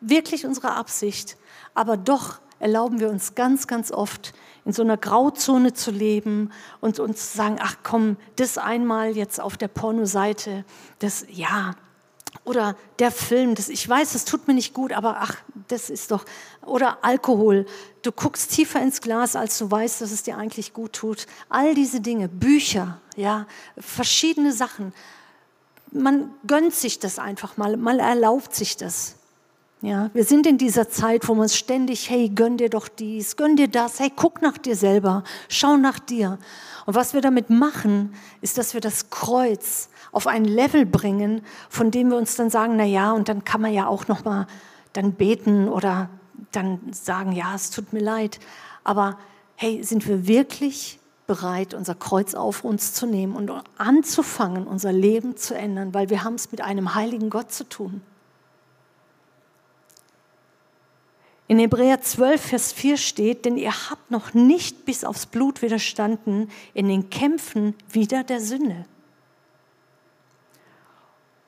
wirklich 0.00 0.44
unsere 0.44 0.72
Absicht. 0.72 1.36
Aber 1.72 1.96
doch 1.96 2.40
erlauben 2.58 2.98
wir 2.98 3.10
uns 3.10 3.36
ganz, 3.36 3.68
ganz 3.68 3.92
oft 3.92 4.34
in 4.64 4.72
so 4.72 4.82
einer 4.82 4.96
Grauzone 4.96 5.72
zu 5.72 5.92
leben 5.92 6.50
und 6.80 6.98
uns 6.98 7.30
zu 7.30 7.36
sagen, 7.36 7.58
ach 7.60 7.76
komm, 7.84 8.16
das 8.34 8.58
einmal 8.58 9.16
jetzt 9.16 9.40
auf 9.40 9.56
der 9.56 9.68
Pornoseite, 9.68 10.64
das, 10.98 11.24
ja, 11.30 11.76
oder 12.44 12.76
der 12.98 13.10
Film, 13.10 13.54
das, 13.54 13.68
ich 13.68 13.88
weiß, 13.88 14.12
das 14.12 14.24
tut 14.24 14.46
mir 14.46 14.54
nicht 14.54 14.72
gut, 14.72 14.92
aber 14.92 15.16
ach, 15.20 15.36
das 15.68 15.90
ist 15.90 16.10
doch, 16.10 16.24
oder 16.64 16.98
Alkohol. 17.02 17.66
Du 18.02 18.12
guckst 18.12 18.52
tiefer 18.52 18.80
ins 18.80 19.00
Glas, 19.00 19.34
als 19.36 19.58
du 19.58 19.70
weißt, 19.70 20.00
dass 20.00 20.12
es 20.12 20.22
dir 20.22 20.36
eigentlich 20.36 20.72
gut 20.72 20.92
tut. 20.92 21.26
All 21.48 21.74
diese 21.74 22.00
Dinge, 22.00 22.28
Bücher, 22.28 23.00
ja, 23.16 23.46
verschiedene 23.78 24.52
Sachen. 24.52 24.92
Man 25.90 26.30
gönnt 26.46 26.74
sich 26.74 26.98
das 26.98 27.18
einfach 27.18 27.56
mal, 27.56 27.76
man 27.76 27.98
erlaubt 27.98 28.54
sich 28.54 28.76
das. 28.76 29.16
Ja, 29.82 30.10
wir 30.14 30.24
sind 30.24 30.46
in 30.46 30.56
dieser 30.56 30.88
Zeit, 30.88 31.28
wo 31.28 31.34
man 31.34 31.48
ständig, 31.48 32.08
hey, 32.08 32.30
gönn 32.30 32.56
dir 32.56 32.70
doch 32.70 32.88
dies, 32.88 33.36
gönn 33.36 33.56
dir 33.56 33.68
das, 33.68 34.00
hey, 34.00 34.10
guck 34.14 34.40
nach 34.40 34.56
dir 34.56 34.74
selber, 34.74 35.22
schau 35.48 35.76
nach 35.76 35.98
dir. 35.98 36.38
Und 36.86 36.94
was 36.94 37.12
wir 37.12 37.20
damit 37.20 37.50
machen, 37.50 38.14
ist, 38.40 38.56
dass 38.56 38.72
wir 38.72 38.80
das 38.80 39.10
Kreuz 39.10 39.88
auf 40.16 40.26
ein 40.26 40.46
Level 40.46 40.86
bringen, 40.86 41.42
von 41.68 41.90
dem 41.90 42.08
wir 42.08 42.16
uns 42.16 42.36
dann 42.36 42.48
sagen, 42.48 42.76
na 42.76 42.84
ja, 42.84 43.12
und 43.12 43.28
dann 43.28 43.44
kann 43.44 43.60
man 43.60 43.74
ja 43.74 43.86
auch 43.86 44.08
noch 44.08 44.24
mal 44.24 44.46
dann 44.94 45.12
beten 45.12 45.68
oder 45.68 46.08
dann 46.52 46.80
sagen, 46.90 47.32
ja, 47.32 47.54
es 47.54 47.70
tut 47.70 47.92
mir 47.92 48.00
leid. 48.00 48.40
Aber 48.82 49.18
hey, 49.56 49.82
sind 49.82 50.08
wir 50.08 50.26
wirklich 50.26 50.98
bereit, 51.26 51.74
unser 51.74 51.94
Kreuz 51.94 52.34
auf 52.34 52.64
uns 52.64 52.94
zu 52.94 53.04
nehmen 53.04 53.36
und 53.36 53.52
anzufangen, 53.76 54.66
unser 54.66 54.90
Leben 54.90 55.36
zu 55.36 55.54
ändern, 55.54 55.92
weil 55.92 56.08
wir 56.08 56.24
haben 56.24 56.36
es 56.36 56.50
mit 56.50 56.62
einem 56.62 56.94
heiligen 56.94 57.28
Gott 57.28 57.52
zu 57.52 57.68
tun. 57.68 58.00
In 61.46 61.58
Hebräer 61.58 62.00
12, 62.00 62.40
Vers 62.40 62.72
4 62.72 62.96
steht, 62.96 63.44
denn 63.44 63.58
ihr 63.58 63.90
habt 63.90 64.10
noch 64.10 64.32
nicht 64.32 64.86
bis 64.86 65.04
aufs 65.04 65.26
Blut 65.26 65.60
widerstanden 65.60 66.50
in 66.72 66.88
den 66.88 67.10
Kämpfen 67.10 67.74
wider 67.90 68.24
der 68.24 68.40
Sünde. 68.40 68.86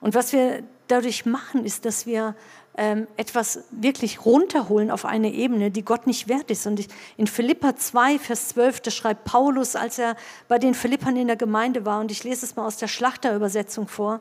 Und 0.00 0.14
was 0.14 0.32
wir 0.32 0.62
dadurch 0.87 1.26
machen, 1.26 1.64
ist, 1.64 1.84
dass 1.84 2.06
wir 2.06 2.34
ähm, 2.78 3.08
etwas 3.16 3.64
wirklich 3.72 4.24
runterholen 4.24 4.92
auf 4.92 5.04
eine 5.04 5.32
Ebene, 5.32 5.72
die 5.72 5.84
Gott 5.84 6.06
nicht 6.06 6.28
wert 6.28 6.48
ist. 6.50 6.64
Und 6.66 6.87
in 7.16 7.26
Philippa 7.26 7.74
2, 7.74 8.20
Vers 8.20 8.50
12, 8.50 8.80
das 8.80 8.94
schreibt 8.94 9.24
Paulus, 9.24 9.74
als 9.74 9.98
er 9.98 10.16
bei 10.46 10.58
den 10.58 10.74
Philippern 10.74 11.16
in 11.16 11.26
der 11.26 11.37
Gemeinde 11.37 11.84
war, 11.84 12.00
und 12.00 12.12
ich 12.12 12.22
lese 12.22 12.46
es 12.46 12.54
mal 12.54 12.64
aus 12.64 12.76
der 12.76 12.87
Schlachterübersetzung 12.87 13.88
vor. 13.88 14.20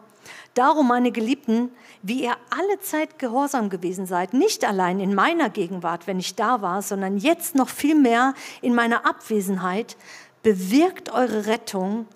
Darum, 0.56 0.88
meine 0.88 1.12
Geliebten, 1.12 1.70
wie 2.02 2.24
ihr 2.24 2.36
alle 2.50 2.80
Zeit 2.82 3.20
gehorsam 3.20 3.70
gewesen 3.70 4.08
seid, 4.08 4.34
nicht 4.34 4.66
allein 4.66 5.00
in 5.00 5.14
meiner 5.14 5.52
Gegenwart, 5.52 6.08
wenn 6.08 6.20
ich 6.20 6.36
da 6.36 6.62
war, 6.64 6.82
sondern 6.82 7.18
jetzt 7.18 7.54
noch 7.54 7.70
viel 7.70 7.96
mehr 7.96 8.34
in 8.62 8.74
meiner 8.74 9.06
Abwesenheit, 9.06 9.96
bewirkt 10.42 11.14
eure 11.14 11.46
Rettung 11.46 12.08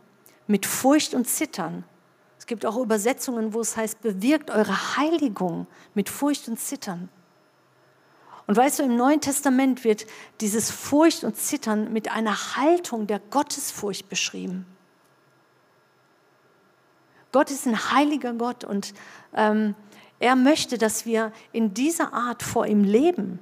mit 0.47 0.65
Furcht 0.65 1.13
und 1.13 1.27
Zittern 1.27 1.83
es 2.41 2.47
gibt 2.47 2.65
auch 2.65 2.77
Übersetzungen, 2.77 3.53
wo 3.53 3.59
es 3.61 3.77
heißt, 3.77 4.01
bewirkt 4.01 4.49
eure 4.49 4.97
Heiligung 4.97 5.67
mit 5.93 6.09
Furcht 6.09 6.47
und 6.49 6.59
Zittern. 6.59 7.07
Und 8.47 8.57
weißt 8.57 8.79
du, 8.79 8.83
im 8.83 8.97
Neuen 8.97 9.21
Testament 9.21 9.83
wird 9.83 10.07
dieses 10.41 10.71
Furcht 10.71 11.23
und 11.23 11.37
Zittern 11.37 11.93
mit 11.93 12.11
einer 12.11 12.55
Haltung 12.57 13.05
der 13.05 13.19
Gottesfurcht 13.19 14.09
beschrieben. 14.09 14.65
Gott 17.31 17.51
ist 17.51 17.67
ein 17.67 17.91
heiliger 17.91 18.33
Gott 18.33 18.63
und 18.63 18.95
ähm, 19.35 19.75
er 20.17 20.35
möchte, 20.35 20.79
dass 20.79 21.05
wir 21.05 21.33
in 21.51 21.75
dieser 21.75 22.11
Art 22.11 22.41
vor 22.41 22.65
ihm 22.65 22.83
leben. 22.83 23.37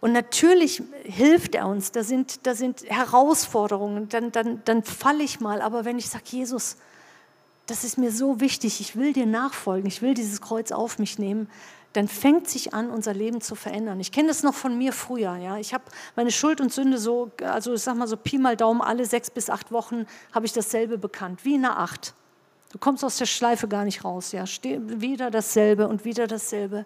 Und 0.00 0.10
natürlich 0.10 0.82
hilft 1.04 1.54
er 1.54 1.68
uns, 1.68 1.92
da 1.92 2.02
sind, 2.02 2.48
da 2.48 2.56
sind 2.56 2.82
Herausforderungen, 2.90 4.08
dann, 4.08 4.32
dann, 4.32 4.60
dann 4.64 4.82
falle 4.82 5.22
ich 5.22 5.38
mal. 5.38 5.62
Aber 5.62 5.84
wenn 5.84 5.98
ich 5.98 6.08
sage, 6.08 6.24
Jesus, 6.26 6.78
das 7.66 7.84
ist 7.84 7.98
mir 7.98 8.12
so 8.12 8.40
wichtig, 8.40 8.80
ich 8.80 8.96
will 8.96 9.12
dir 9.12 9.26
nachfolgen, 9.26 9.86
ich 9.86 10.02
will 10.02 10.14
dieses 10.14 10.40
Kreuz 10.40 10.72
auf 10.72 10.98
mich 10.98 11.18
nehmen, 11.18 11.48
dann 11.96 12.08
fängt 12.08 12.48
sich 12.48 12.74
an, 12.74 12.90
unser 12.90 13.14
Leben 13.14 13.40
zu 13.40 13.54
verändern. 13.54 13.98
Ich 14.00 14.12
kenne 14.12 14.28
das 14.28 14.42
noch 14.42 14.54
von 14.54 14.76
mir 14.76 14.92
früher. 14.92 15.36
Ja. 15.36 15.56
Ich 15.56 15.72
habe 15.72 15.84
meine 16.14 16.30
Schuld 16.30 16.60
und 16.60 16.70
Sünde 16.70 16.98
so, 16.98 17.30
also 17.42 17.72
ich 17.72 17.82
sag 17.82 17.96
mal 17.96 18.06
so 18.06 18.18
Pi 18.18 18.36
mal 18.36 18.54
Daumen, 18.54 18.82
alle 18.82 19.06
sechs 19.06 19.30
bis 19.30 19.48
acht 19.48 19.72
Wochen 19.72 20.06
habe 20.32 20.44
ich 20.44 20.52
dasselbe 20.52 20.98
bekannt, 20.98 21.44
wie 21.44 21.54
in 21.54 21.64
einer 21.64 21.78
Acht. 21.78 22.12
Du 22.70 22.78
kommst 22.78 23.02
aus 23.02 23.16
der 23.16 23.24
Schleife 23.24 23.66
gar 23.66 23.84
nicht 23.84 24.04
raus. 24.04 24.32
Ja. 24.32 24.44
Wieder 24.44 25.30
dasselbe 25.30 25.88
und 25.88 26.04
wieder 26.04 26.26
dasselbe. 26.26 26.84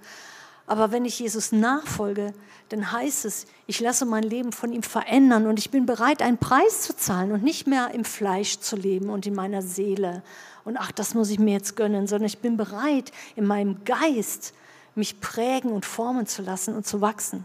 Aber 0.71 0.93
wenn 0.93 1.05
ich 1.05 1.19
Jesus 1.19 1.51
nachfolge, 1.51 2.33
dann 2.69 2.93
heißt 2.93 3.25
es, 3.25 3.47
ich 3.67 3.81
lasse 3.81 4.07
mein 4.07 4.23
Leben 4.23 4.53
von 4.53 4.73
ihm 4.73 4.85
verändern 4.85 5.49
und 5.49 5.59
ich 5.59 5.73
bin 5.73 5.85
bereit, 5.85 6.23
einen 6.23 6.39
Preis 6.39 6.83
zu 6.83 6.95
zahlen 6.97 7.33
und 7.33 7.43
nicht 7.43 7.67
mehr 7.67 7.91
im 7.93 8.05
Fleisch 8.05 8.61
zu 8.61 8.77
leben 8.77 9.11
und 9.11 9.27
in 9.27 9.35
meiner 9.35 9.63
Seele 9.63 10.23
und 10.65 10.77
ach, 10.77 10.93
das 10.93 11.15
muss 11.15 11.29
ich 11.31 11.41
mir 11.41 11.55
jetzt 11.55 11.75
gönnen, 11.75 12.07
sondern 12.07 12.27
ich 12.27 12.39
bin 12.39 12.57
bereit, 12.57 13.11
in 13.35 13.47
meinem 13.47 13.83
Geist 13.85 14.55
mich 14.95 15.21
prägen 15.21 15.73
und 15.73 15.85
formen 15.85 16.27
zu 16.27 16.41
lassen 16.41 16.77
und 16.77 16.87
zu 16.87 17.01
wachsen. 17.01 17.45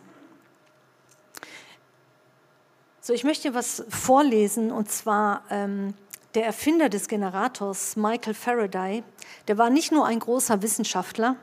So, 3.01 3.11
ich 3.11 3.23
möchte 3.23 3.55
was 3.55 3.85
vorlesen 3.89 4.71
und 4.71 4.91
zwar 4.91 5.41
ähm, 5.49 5.95
der 6.35 6.45
Erfinder 6.45 6.89
des 6.89 7.07
Generators, 7.07 7.95
Michael 7.95 8.35
Faraday, 8.35 9.03
der 9.47 9.57
war 9.57 9.71
nicht 9.71 9.91
nur 9.91 10.05
ein 10.05 10.19
großer 10.19 10.61
Wissenschaftler, 10.61 11.37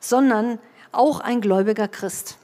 sondern 0.00 0.60
auch 0.92 1.20
ein 1.20 1.40
gläubiger 1.40 1.88
Christ. 1.88 2.38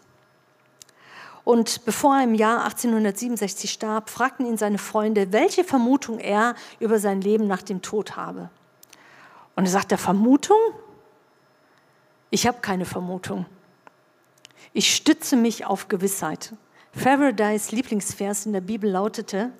Und 1.45 1.85
bevor 1.85 2.17
er 2.17 2.25
im 2.25 2.35
Jahr 2.35 2.65
1867 2.65 3.71
starb, 3.71 4.09
fragten 4.09 4.47
ihn 4.47 4.57
seine 4.57 4.79
Freunde, 4.79 5.33
welche 5.33 5.63
Vermutung 5.63 6.19
er 6.19 6.55
über 6.81 6.99
sein 6.99 7.21
Leben 7.21 7.47
nach 7.47 7.63
dem 7.63 7.83
Tod 7.83 8.17
habe. 8.17 8.49
Und 9.55 9.65
er 9.65 9.71
sagt, 9.71 9.91
der 9.91 9.99
Vermutung? 9.99 10.57
Ich 12.31 12.47
habe 12.47 12.59
keine 12.61 12.87
Vermutung. 12.87 13.47
Ich 14.73 14.95
stütze 14.95 15.37
mich 15.37 15.67
auf 15.67 15.89
Gewissheit. 15.89 16.55
Faradays 16.93 17.71
Lieblingsvers 17.71 18.47
in 18.47 18.53
der 18.53 18.61
Bibel 18.61 18.91
lautete 18.91 19.51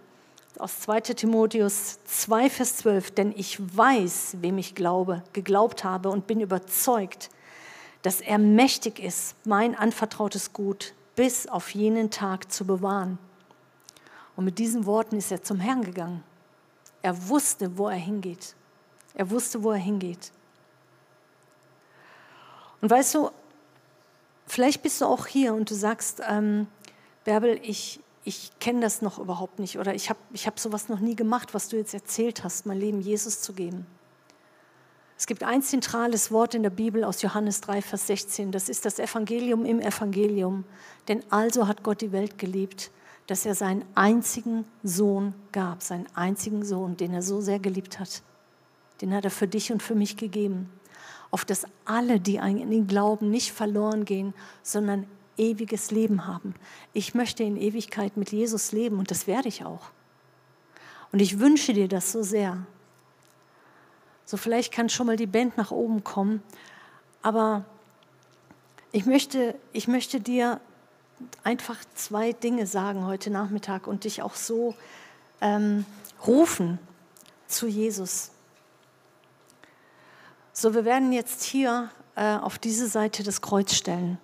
aus 0.59 0.81
2 0.81 1.01
Timotheus 1.01 1.99
2, 2.05 2.49
Vers 2.49 2.77
12, 2.79 3.11
denn 3.11 3.33
ich 3.37 3.59
weiß, 3.77 4.37
wem 4.41 4.59
ich 4.59 4.75
glaube, 4.75 5.23
geglaubt 5.33 5.85
habe 5.85 6.11
und 6.11 6.27
bin 6.27 6.41
überzeugt, 6.41 7.31
dass 8.05 8.21
er 8.21 8.37
mächtig 8.37 8.99
ist, 8.99 9.35
mein 9.47 9.75
anvertrautes 9.75 10.53
Gut 10.53 10.93
bis 11.17 11.47
auf 11.47 11.71
jenen 11.75 12.11
Tag 12.11 12.53
zu 12.53 12.67
bewahren. 12.67 13.19
Und 14.37 14.45
mit 14.45 14.59
diesen 14.59 14.85
Worten 14.85 15.17
ist 15.17 15.33
er 15.33 15.43
zum 15.43 15.59
Herrn 15.59 15.83
gegangen. 15.83 16.23
Er 17.01 17.29
wusste, 17.29 17.79
wo 17.79 17.89
er 17.89 17.97
hingeht. 17.97 18.57
Er 19.15 19.31
wusste, 19.31 19.63
wo 19.63 19.71
er 19.71 19.79
hingeht. 19.79 20.33
Und 22.83 22.91
weißt 22.91 23.15
du, 23.15 23.31
vielleicht 24.47 24.83
bist 24.83 25.01
du 25.01 25.07
auch 25.07 25.27
hier 25.27 25.55
und 25.55 25.71
du 25.71 25.75
sagst, 25.75 26.21
ähm, 26.29 26.67
Bärbel, 27.25 27.59
ich, 27.63 28.01
ich 28.25 28.51
kenne 28.59 28.81
das 28.81 29.01
noch 29.01 29.19
überhaupt 29.19 29.59
nicht 29.59 29.79
oder 29.79 29.95
ich 29.95 30.11
habe 30.11 30.19
ich 30.35 30.47
hab 30.47 30.61
sowas 30.61 30.91
noch 30.91 31.01
nie 31.01 31.17
gemacht, 31.17 31.55
was 31.55 31.69
du 31.69 31.77
jetzt 31.79 31.95
erzählt 31.95 32.45
hast, 32.45 32.67
mein 32.67 32.79
Leben 32.79 33.01
Jesus 33.01 33.41
zu 33.41 33.55
geben. 33.55 33.87
Es 35.17 35.27
gibt 35.27 35.45
ein 35.45 35.63
zentrales 35.63 36.33
Wort 36.33 36.55
in 36.55 36.65
der 36.65 36.71
Bibel 36.71 37.05
aus 37.05 37.23
Johannes 37.23 37.61
3, 37.61 37.83
Vers 37.83 38.09
16. 38.09 38.51
Das 38.51 38.69
ist 38.69 38.85
das 38.85 38.99
Evangelium 38.99 39.65
im 39.65 39.81
Evangelium. 39.81 40.65
Denn 41.07 41.23
also 41.31 41.69
hat 41.69 41.85
Gott 41.85 42.01
die 42.01 42.11
Welt 42.11 42.37
geliebt, 42.37 42.91
dass 43.29 43.47
er 43.47 43.55
seinen 43.55 43.85
einzigen 43.95 44.65
Sohn 44.83 45.35
gab, 45.53 45.83
seinen 45.83 46.07
einzigen 46.15 46.65
Sohn, 46.65 46.97
den 46.97 47.15
er 47.15 47.23
so 47.23 47.41
sehr 47.41 47.61
geliebt 47.61 48.01
hat. 48.01 48.23
Den 49.01 49.15
hat 49.15 49.25
er 49.25 49.31
für 49.31 49.47
dich 49.49 49.71
und 49.73 49.83
für 49.83 49.95
mich 49.95 50.17
gegeben. 50.17 50.69
Auf 51.31 51.45
dass 51.45 51.65
alle, 51.85 52.19
die 52.21 52.41
an 52.41 52.71
ihn 52.71 52.87
glauben, 52.87 53.31
nicht 53.31 53.53
verloren 53.53 54.05
gehen, 54.05 54.35
sondern 54.63 55.07
ewiges 55.37 55.91
Leben 55.91 56.27
haben. 56.27 56.55
Ich 56.93 57.15
möchte 57.15 57.45
in 57.45 57.57
Ewigkeit 57.57 58.17
mit 58.17 58.33
Jesus 58.33 58.73
leben 58.73 58.99
und 58.99 59.11
das 59.11 59.27
werde 59.27 59.49
ich 59.49 59.65
auch. 59.65 59.91
Und 61.13 61.21
ich 61.21 61.39
wünsche 61.39 61.73
dir 61.73 61.89
das 61.89 62.13
so 62.13 62.23
sehr. 62.23 62.67
So 64.35 64.39
vielleicht 64.39 64.73
kann 64.73 64.89
schon 64.89 65.07
mal 65.07 65.17
die 65.17 65.29
Band 65.29 65.57
nach 65.57 65.71
oben 65.71 66.03
kommen. 66.03 66.43
Aber 67.23 67.65
ich 68.91 69.07
möchte, 69.07 69.55
ich 69.73 69.87
möchte 69.87 70.19
dir 70.19 70.61
einfach 71.45 71.77
zwei 71.95 72.33
Dinge 72.33 72.67
sagen 72.67 73.07
heute 73.07 73.31
Nachmittag 73.31 73.87
und 73.87 74.03
dich 74.03 74.23
auch 74.23 74.35
so 74.35 74.75
ähm, 75.41 75.87
rufen 76.27 76.81
zu 77.47 77.69
Jesus. 77.69 78.33
So, 80.53 80.75
wir 80.75 80.85
werden 80.85 81.13
jetzt 81.13 81.45
hier 81.45 81.91
äh, 82.17 82.35
auf 82.35 82.59
diese 82.59 82.89
Seite 82.89 83.23
das 83.23 83.41
Kreuz 83.41 83.73
stellen. 83.73 84.19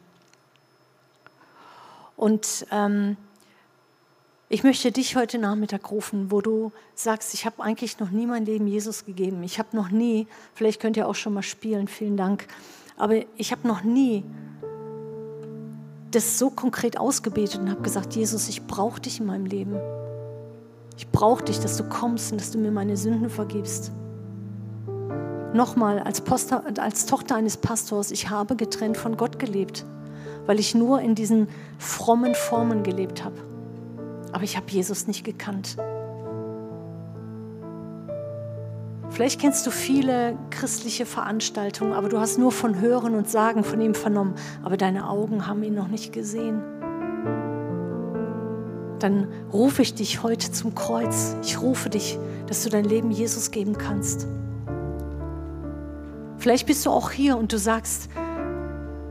Und 2.16 2.66
ähm, 2.72 3.16
ich 4.52 4.64
möchte 4.64 4.90
dich 4.90 5.14
heute 5.14 5.38
Nachmittag 5.38 5.92
rufen, 5.92 6.32
wo 6.32 6.40
du 6.40 6.72
sagst, 6.96 7.34
ich 7.34 7.46
habe 7.46 7.62
eigentlich 7.62 8.00
noch 8.00 8.10
nie 8.10 8.26
mein 8.26 8.44
Leben 8.44 8.66
Jesus 8.66 9.04
gegeben. 9.04 9.44
Ich 9.44 9.60
habe 9.60 9.76
noch 9.76 9.90
nie, 9.92 10.26
vielleicht 10.54 10.80
könnt 10.80 10.96
ihr 10.96 11.06
auch 11.06 11.14
schon 11.14 11.34
mal 11.34 11.44
spielen, 11.44 11.86
vielen 11.86 12.16
Dank, 12.16 12.48
aber 12.96 13.14
ich 13.36 13.52
habe 13.52 13.68
noch 13.68 13.84
nie 13.84 14.24
das 16.10 16.40
so 16.40 16.50
konkret 16.50 16.98
ausgebetet 16.98 17.60
und 17.60 17.70
habe 17.70 17.82
gesagt, 17.82 18.16
Jesus, 18.16 18.48
ich 18.48 18.66
brauche 18.66 19.00
dich 19.00 19.20
in 19.20 19.26
meinem 19.26 19.46
Leben. 19.46 19.76
Ich 20.98 21.08
brauche 21.08 21.44
dich, 21.44 21.60
dass 21.60 21.76
du 21.76 21.84
kommst 21.84 22.32
und 22.32 22.40
dass 22.40 22.50
du 22.50 22.58
mir 22.58 22.72
meine 22.72 22.96
Sünden 22.96 23.30
vergibst. 23.30 23.92
nochmal 25.54 26.00
als, 26.00 26.24
als 26.76 27.06
Tochter 27.06 27.36
eines 27.36 27.56
Pastors, 27.56 28.10
ich 28.10 28.30
habe 28.30 28.56
getrennt 28.56 28.96
von 28.96 29.16
Gott 29.16 29.38
gelebt, 29.38 29.84
weil 30.46 30.58
ich 30.58 30.74
nur 30.74 31.00
in 31.00 31.14
diesen 31.14 31.46
frommen 31.78 32.34
Formen 32.34 32.82
gelebt 32.82 33.24
habe. 33.24 33.36
Aber 34.32 34.44
ich 34.44 34.56
habe 34.56 34.66
Jesus 34.70 35.06
nicht 35.06 35.24
gekannt. 35.24 35.76
Vielleicht 39.10 39.40
kennst 39.40 39.66
du 39.66 39.70
viele 39.70 40.38
christliche 40.50 41.04
Veranstaltungen, 41.04 41.92
aber 41.92 42.08
du 42.08 42.20
hast 42.20 42.38
nur 42.38 42.52
von 42.52 42.80
Hören 42.80 43.14
und 43.14 43.28
Sagen 43.28 43.64
von 43.64 43.80
ihm 43.80 43.94
vernommen, 43.94 44.34
aber 44.62 44.76
deine 44.76 45.08
Augen 45.08 45.46
haben 45.46 45.62
ihn 45.62 45.74
noch 45.74 45.88
nicht 45.88 46.12
gesehen. 46.12 46.62
Dann 49.00 49.28
rufe 49.52 49.82
ich 49.82 49.94
dich 49.94 50.22
heute 50.22 50.52
zum 50.52 50.74
Kreuz. 50.74 51.36
Ich 51.42 51.60
rufe 51.60 51.90
dich, 51.90 52.18
dass 52.46 52.62
du 52.62 52.70
dein 52.70 52.84
Leben 52.84 53.10
Jesus 53.10 53.50
geben 53.50 53.76
kannst. 53.76 54.28
Vielleicht 56.36 56.66
bist 56.66 56.86
du 56.86 56.90
auch 56.90 57.10
hier 57.10 57.36
und 57.36 57.52
du 57.52 57.58
sagst, 57.58 58.08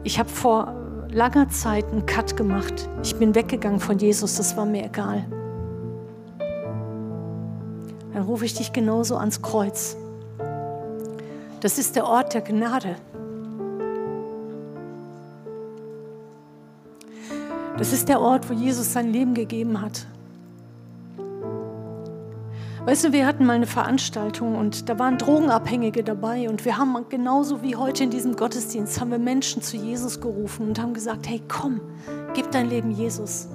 ich 0.04 0.18
habe 0.18 0.30
vor 0.30 0.79
langer 1.12 1.50
Zeit 1.50 1.86
einen 1.92 2.06
Cut 2.06 2.38
gemacht. 2.38 2.90
Ich 3.04 3.16
bin 3.16 3.36
weggegangen 3.36 3.80
von 3.80 3.98
Jesus, 3.98 4.38
das 4.38 4.56
war 4.56 4.66
mir 4.66 4.86
egal 4.86 5.26
dann 8.20 8.28
rufe 8.28 8.44
ich 8.44 8.54
dich 8.54 8.74
genauso 8.74 9.16
ans 9.16 9.42
Kreuz. 9.42 9.96
Das 11.62 11.78
ist 11.78 11.96
der 11.96 12.06
Ort 12.06 12.34
der 12.34 12.42
Gnade. 12.42 12.98
Das 17.78 17.94
ist 17.94 18.10
der 18.10 18.20
Ort, 18.20 18.50
wo 18.50 18.54
Jesus 18.54 18.92
sein 18.92 19.14
Leben 19.14 19.34
gegeben 19.34 19.82
hat. 19.82 20.06
Weißt 22.90 23.04
du, 23.04 23.12
wir 23.12 23.28
hatten 23.28 23.46
mal 23.46 23.54
eine 23.54 23.68
Veranstaltung 23.68 24.56
und 24.56 24.90
da 24.90 24.98
waren 24.98 25.20
Drogenabhängige 25.20 26.04
dabei 26.04 26.50
und 26.50 26.66
wir 26.66 26.80
haben 26.80 26.98
genauso 27.08 27.62
wie 27.62 27.76
heute 27.76 28.04
in 28.04 28.10
diesem 28.10 28.36
Gottesdienst 28.36 29.00
haben 29.00 29.12
wir 29.12 29.20
Menschen 29.20 29.62
zu 29.62 29.78
Jesus 29.78 30.20
gerufen 30.22 30.70
und 30.70 30.82
haben 30.82 30.96
gesagt, 30.96 31.30
hey 31.30 31.40
komm, 31.48 31.82
gib 32.34 32.50
dein 32.50 32.68
Leben 32.68 32.90
Jesus. 32.90 33.48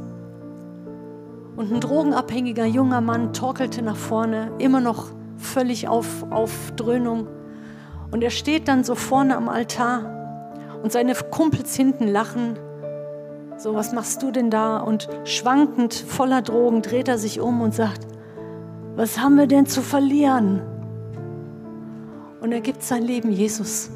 Und 1.57 1.73
ein 1.73 1.81
drogenabhängiger 1.81 2.65
junger 2.65 3.01
Mann 3.01 3.33
torkelte 3.33 3.83
nach 3.83 3.97
vorne, 3.97 4.53
immer 4.61 4.79
noch 4.79 5.09
völlig 5.37 5.89
auf, 5.89 6.07
auf 6.31 6.71
Dröhnung. 6.77 7.27
Und 8.13 8.23
er 8.23 8.31
steht 8.31 8.69
dann 8.69 8.85
so 8.85 8.95
vorne 8.95 9.37
am 9.37 9.49
Altar 9.49 10.53
und 10.85 10.93
seine 10.93 11.13
Kumpels 11.13 11.75
hinten 11.75 12.07
lachen. 12.07 12.57
So, 13.57 13.75
was 13.75 13.93
machst 13.93 14.23
du 14.23 14.31
denn 14.31 14.51
da? 14.51 14.77
Und 14.77 15.09
schwankend, 15.25 15.93
voller 15.93 16.41
Drogen, 16.41 16.83
dreht 16.83 17.09
er 17.09 17.19
sich 17.19 17.41
um 17.41 17.63
und 17.63 17.75
sagt, 17.75 18.14
was 18.97 19.19
haben 19.19 19.37
wir 19.37 19.47
denn 19.47 19.67
zu 19.67 19.83
verlieren? 19.83 20.61
Und 22.41 22.53
er 22.53 22.61
gibt 22.61 22.83
sein 22.83 23.03
Leben 23.03 23.33
Jesus. 23.33 23.91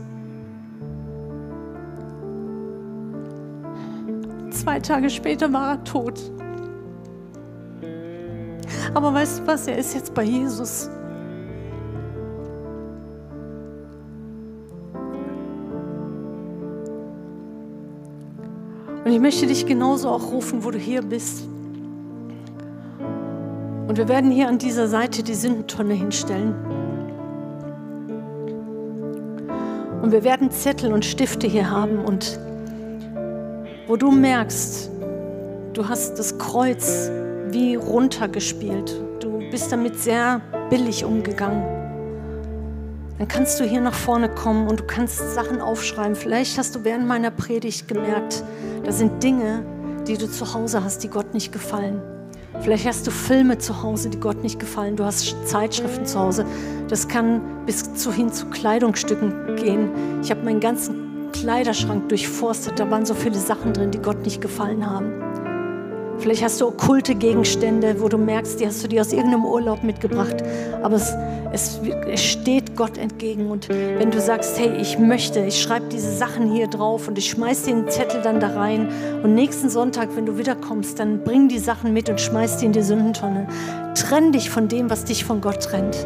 Zwei 4.50 4.80
Tage 4.80 5.10
später 5.10 5.52
war 5.52 5.72
er 5.72 5.84
tot. 5.84 6.18
Aber 8.94 9.14
weißt 9.14 9.40
du 9.40 9.46
was, 9.46 9.66
er 9.66 9.78
ist 9.78 9.94
jetzt 9.94 10.14
bei 10.14 10.24
Jesus. 10.24 10.90
Und 19.04 19.12
ich 19.12 19.20
möchte 19.20 19.46
dich 19.46 19.64
genauso 19.64 20.08
auch 20.10 20.32
rufen, 20.32 20.64
wo 20.64 20.70
du 20.70 20.78
hier 20.78 21.02
bist. 21.02 21.48
Und 23.88 23.96
wir 23.96 24.06
werden 24.06 24.30
hier 24.30 24.48
an 24.48 24.58
dieser 24.58 24.86
Seite 24.86 25.22
die 25.22 25.34
Sündentonne 25.34 25.94
hinstellen. 25.94 26.54
Und 30.02 30.12
wir 30.12 30.22
werden 30.24 30.50
Zettel 30.50 30.92
und 30.92 31.06
Stifte 31.06 31.46
hier 31.46 31.70
haben 31.70 32.04
und 32.04 32.38
wo 33.86 33.96
du 33.96 34.10
merkst, 34.10 34.90
du 35.72 35.88
hast 35.88 36.18
das 36.18 36.36
Kreuz 36.36 37.10
wie 37.48 37.76
runtergespielt. 37.76 38.94
Du 39.20 39.38
bist 39.50 39.72
damit 39.72 39.98
sehr 39.98 40.42
billig 40.68 41.06
umgegangen. 41.06 41.62
Dann 43.16 43.26
kannst 43.26 43.58
du 43.58 43.64
hier 43.64 43.80
nach 43.80 43.94
vorne 43.94 44.28
kommen 44.28 44.68
und 44.68 44.80
du 44.80 44.84
kannst 44.84 45.34
Sachen 45.34 45.62
aufschreiben. 45.62 46.14
Vielleicht 46.14 46.58
hast 46.58 46.74
du 46.76 46.84
während 46.84 47.06
meiner 47.06 47.30
Predigt 47.30 47.88
gemerkt, 47.88 48.44
da 48.84 48.92
sind 48.92 49.22
Dinge, 49.22 49.64
die 50.06 50.18
du 50.18 50.30
zu 50.30 50.52
Hause 50.52 50.84
hast, 50.84 51.02
die 51.02 51.08
Gott 51.08 51.32
nicht 51.32 51.52
gefallen. 51.52 52.02
Vielleicht 52.62 52.86
hast 52.86 53.06
du 53.06 53.10
Filme 53.10 53.58
zu 53.58 53.82
Hause, 53.82 54.10
die 54.10 54.18
Gott 54.18 54.42
nicht 54.42 54.58
gefallen. 54.58 54.96
Du 54.96 55.04
hast 55.04 55.36
Zeitschriften 55.46 56.06
zu 56.06 56.18
Hause. 56.18 56.44
Das 56.88 57.06
kann 57.06 57.40
bis 57.66 57.94
zu 57.94 58.12
hin 58.12 58.32
zu 58.32 58.46
Kleidungsstücken 58.46 59.56
gehen. 59.56 59.90
Ich 60.22 60.30
habe 60.30 60.42
meinen 60.42 60.60
ganzen 60.60 61.30
Kleiderschrank 61.32 62.08
durchforstet. 62.08 62.80
Da 62.80 62.90
waren 62.90 63.06
so 63.06 63.14
viele 63.14 63.36
Sachen 63.36 63.72
drin, 63.72 63.90
die 63.90 63.98
Gott 63.98 64.24
nicht 64.24 64.40
gefallen 64.40 64.88
haben. 64.88 65.12
Vielleicht 66.20 66.42
hast 66.42 66.60
du 66.60 66.66
okkulte 66.66 67.14
Gegenstände, 67.14 68.00
wo 68.00 68.08
du 68.08 68.18
merkst, 68.18 68.58
die 68.58 68.66
hast 68.66 68.82
du 68.82 68.88
dir 68.88 69.00
aus 69.00 69.12
irgendeinem 69.12 69.44
Urlaub 69.44 69.84
mitgebracht. 69.84 70.36
Aber 70.82 70.96
es, 70.96 71.14
es, 71.52 71.80
es 72.10 72.22
steht 72.22 72.76
Gott 72.76 72.98
entgegen. 72.98 73.50
Und 73.50 73.68
wenn 73.68 74.10
du 74.10 74.20
sagst, 74.20 74.58
hey, 74.58 74.76
ich 74.80 74.98
möchte, 74.98 75.44
ich 75.44 75.62
schreibe 75.62 75.86
diese 75.86 76.10
Sachen 76.10 76.50
hier 76.52 76.66
drauf 76.66 77.06
und 77.06 77.18
ich 77.18 77.30
schmeiß 77.30 77.62
den 77.62 77.88
Zettel 77.88 78.20
dann 78.20 78.40
da 78.40 78.48
rein. 78.48 78.88
Und 79.22 79.34
nächsten 79.34 79.70
Sonntag, 79.70 80.08
wenn 80.16 80.26
du 80.26 80.38
wiederkommst, 80.38 80.98
dann 80.98 81.22
bring 81.22 81.48
die 81.48 81.60
Sachen 81.60 81.92
mit 81.92 82.08
und 82.10 82.20
schmeiß 82.20 82.56
die 82.56 82.66
in 82.66 82.72
die 82.72 82.82
Sündentonne. 82.82 83.46
Trenn 83.94 84.32
dich 84.32 84.50
von 84.50 84.66
dem, 84.66 84.90
was 84.90 85.04
dich 85.04 85.24
von 85.24 85.40
Gott 85.40 85.62
trennt. 85.62 86.04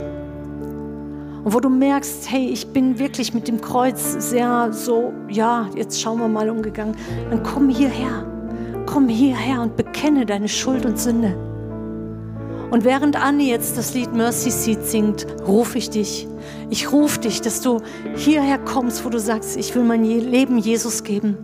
Und 1.42 1.54
wo 1.54 1.60
du 1.60 1.70
merkst, 1.70 2.30
hey, 2.30 2.50
ich 2.50 2.68
bin 2.68 2.98
wirklich 2.98 3.32
mit 3.32 3.48
dem 3.48 3.62
Kreuz 3.62 4.30
sehr 4.30 4.68
so, 4.72 5.12
ja, 5.28 5.68
jetzt 5.74 6.00
schauen 6.00 6.20
wir 6.20 6.28
mal 6.28 6.50
umgegangen, 6.50 6.94
dann 7.30 7.42
komm 7.42 7.70
hierher 7.70 8.31
komm 8.92 9.08
hierher 9.08 9.62
und 9.62 9.76
bekenne 9.76 10.26
deine 10.26 10.48
Schuld 10.48 10.84
und 10.84 10.98
Sünde. 10.98 11.34
Und 12.70 12.84
während 12.84 13.16
Annie 13.16 13.48
jetzt 13.48 13.78
das 13.78 13.94
Lied 13.94 14.12
Mercy 14.12 14.50
Seat 14.50 14.84
singt, 14.84 15.26
rufe 15.46 15.78
ich 15.78 15.88
dich. 15.88 16.28
Ich 16.68 16.92
rufe 16.92 17.20
dich, 17.20 17.40
dass 17.40 17.62
du 17.62 17.80
hierher 18.16 18.58
kommst, 18.58 19.02
wo 19.06 19.08
du 19.08 19.18
sagst, 19.18 19.56
ich 19.56 19.74
will 19.74 19.82
mein 19.82 20.04
Leben 20.04 20.58
Jesus 20.58 21.04
geben. 21.04 21.38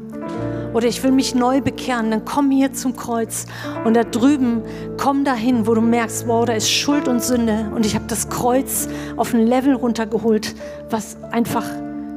Oder 0.75 0.89
ich 0.89 1.03
will 1.03 1.11
mich 1.11 1.35
neu 1.35 1.63
bekehren, 1.63 2.11
dann 2.11 2.27
komm 2.27 2.51
hier 2.51 2.75
zum 2.75 2.95
Kreuz. 2.95 3.47
Und 3.87 3.95
da 3.95 4.05
drüben, 4.05 4.63
komm 4.99 5.25
dahin, 5.25 5.67
wo 5.67 5.75
du 5.75 5.81
merkst, 5.81 6.29
wow, 6.29 6.45
da 6.45 6.53
ist 6.53 6.71
Schuld 6.71 7.09
und 7.09 7.23
Sünde. 7.23 7.71
Und 7.75 7.87
ich 7.87 7.95
habe 7.95 8.05
das 8.09 8.29
Kreuz 8.29 8.89
auf 9.17 9.33
ein 9.33 9.47
Level 9.47 9.75
runtergeholt, 9.75 10.55
was 10.91 11.17
einfach, 11.31 11.65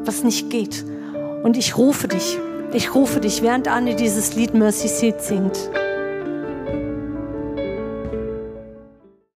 was 0.04 0.26
nicht 0.26 0.50
geht. 0.50 0.84
Und 1.44 1.56
ich 1.56 1.78
rufe 1.78 2.10
dich. 2.10 2.38
Ich 2.74 2.96
rufe 2.96 3.20
dich, 3.20 3.42
während 3.42 3.68
Anne 3.68 3.96
dieses 3.96 4.34
Lied 4.36 4.54
Mercy 4.54 4.88
Seat 4.88 5.22
singt. 5.22 5.58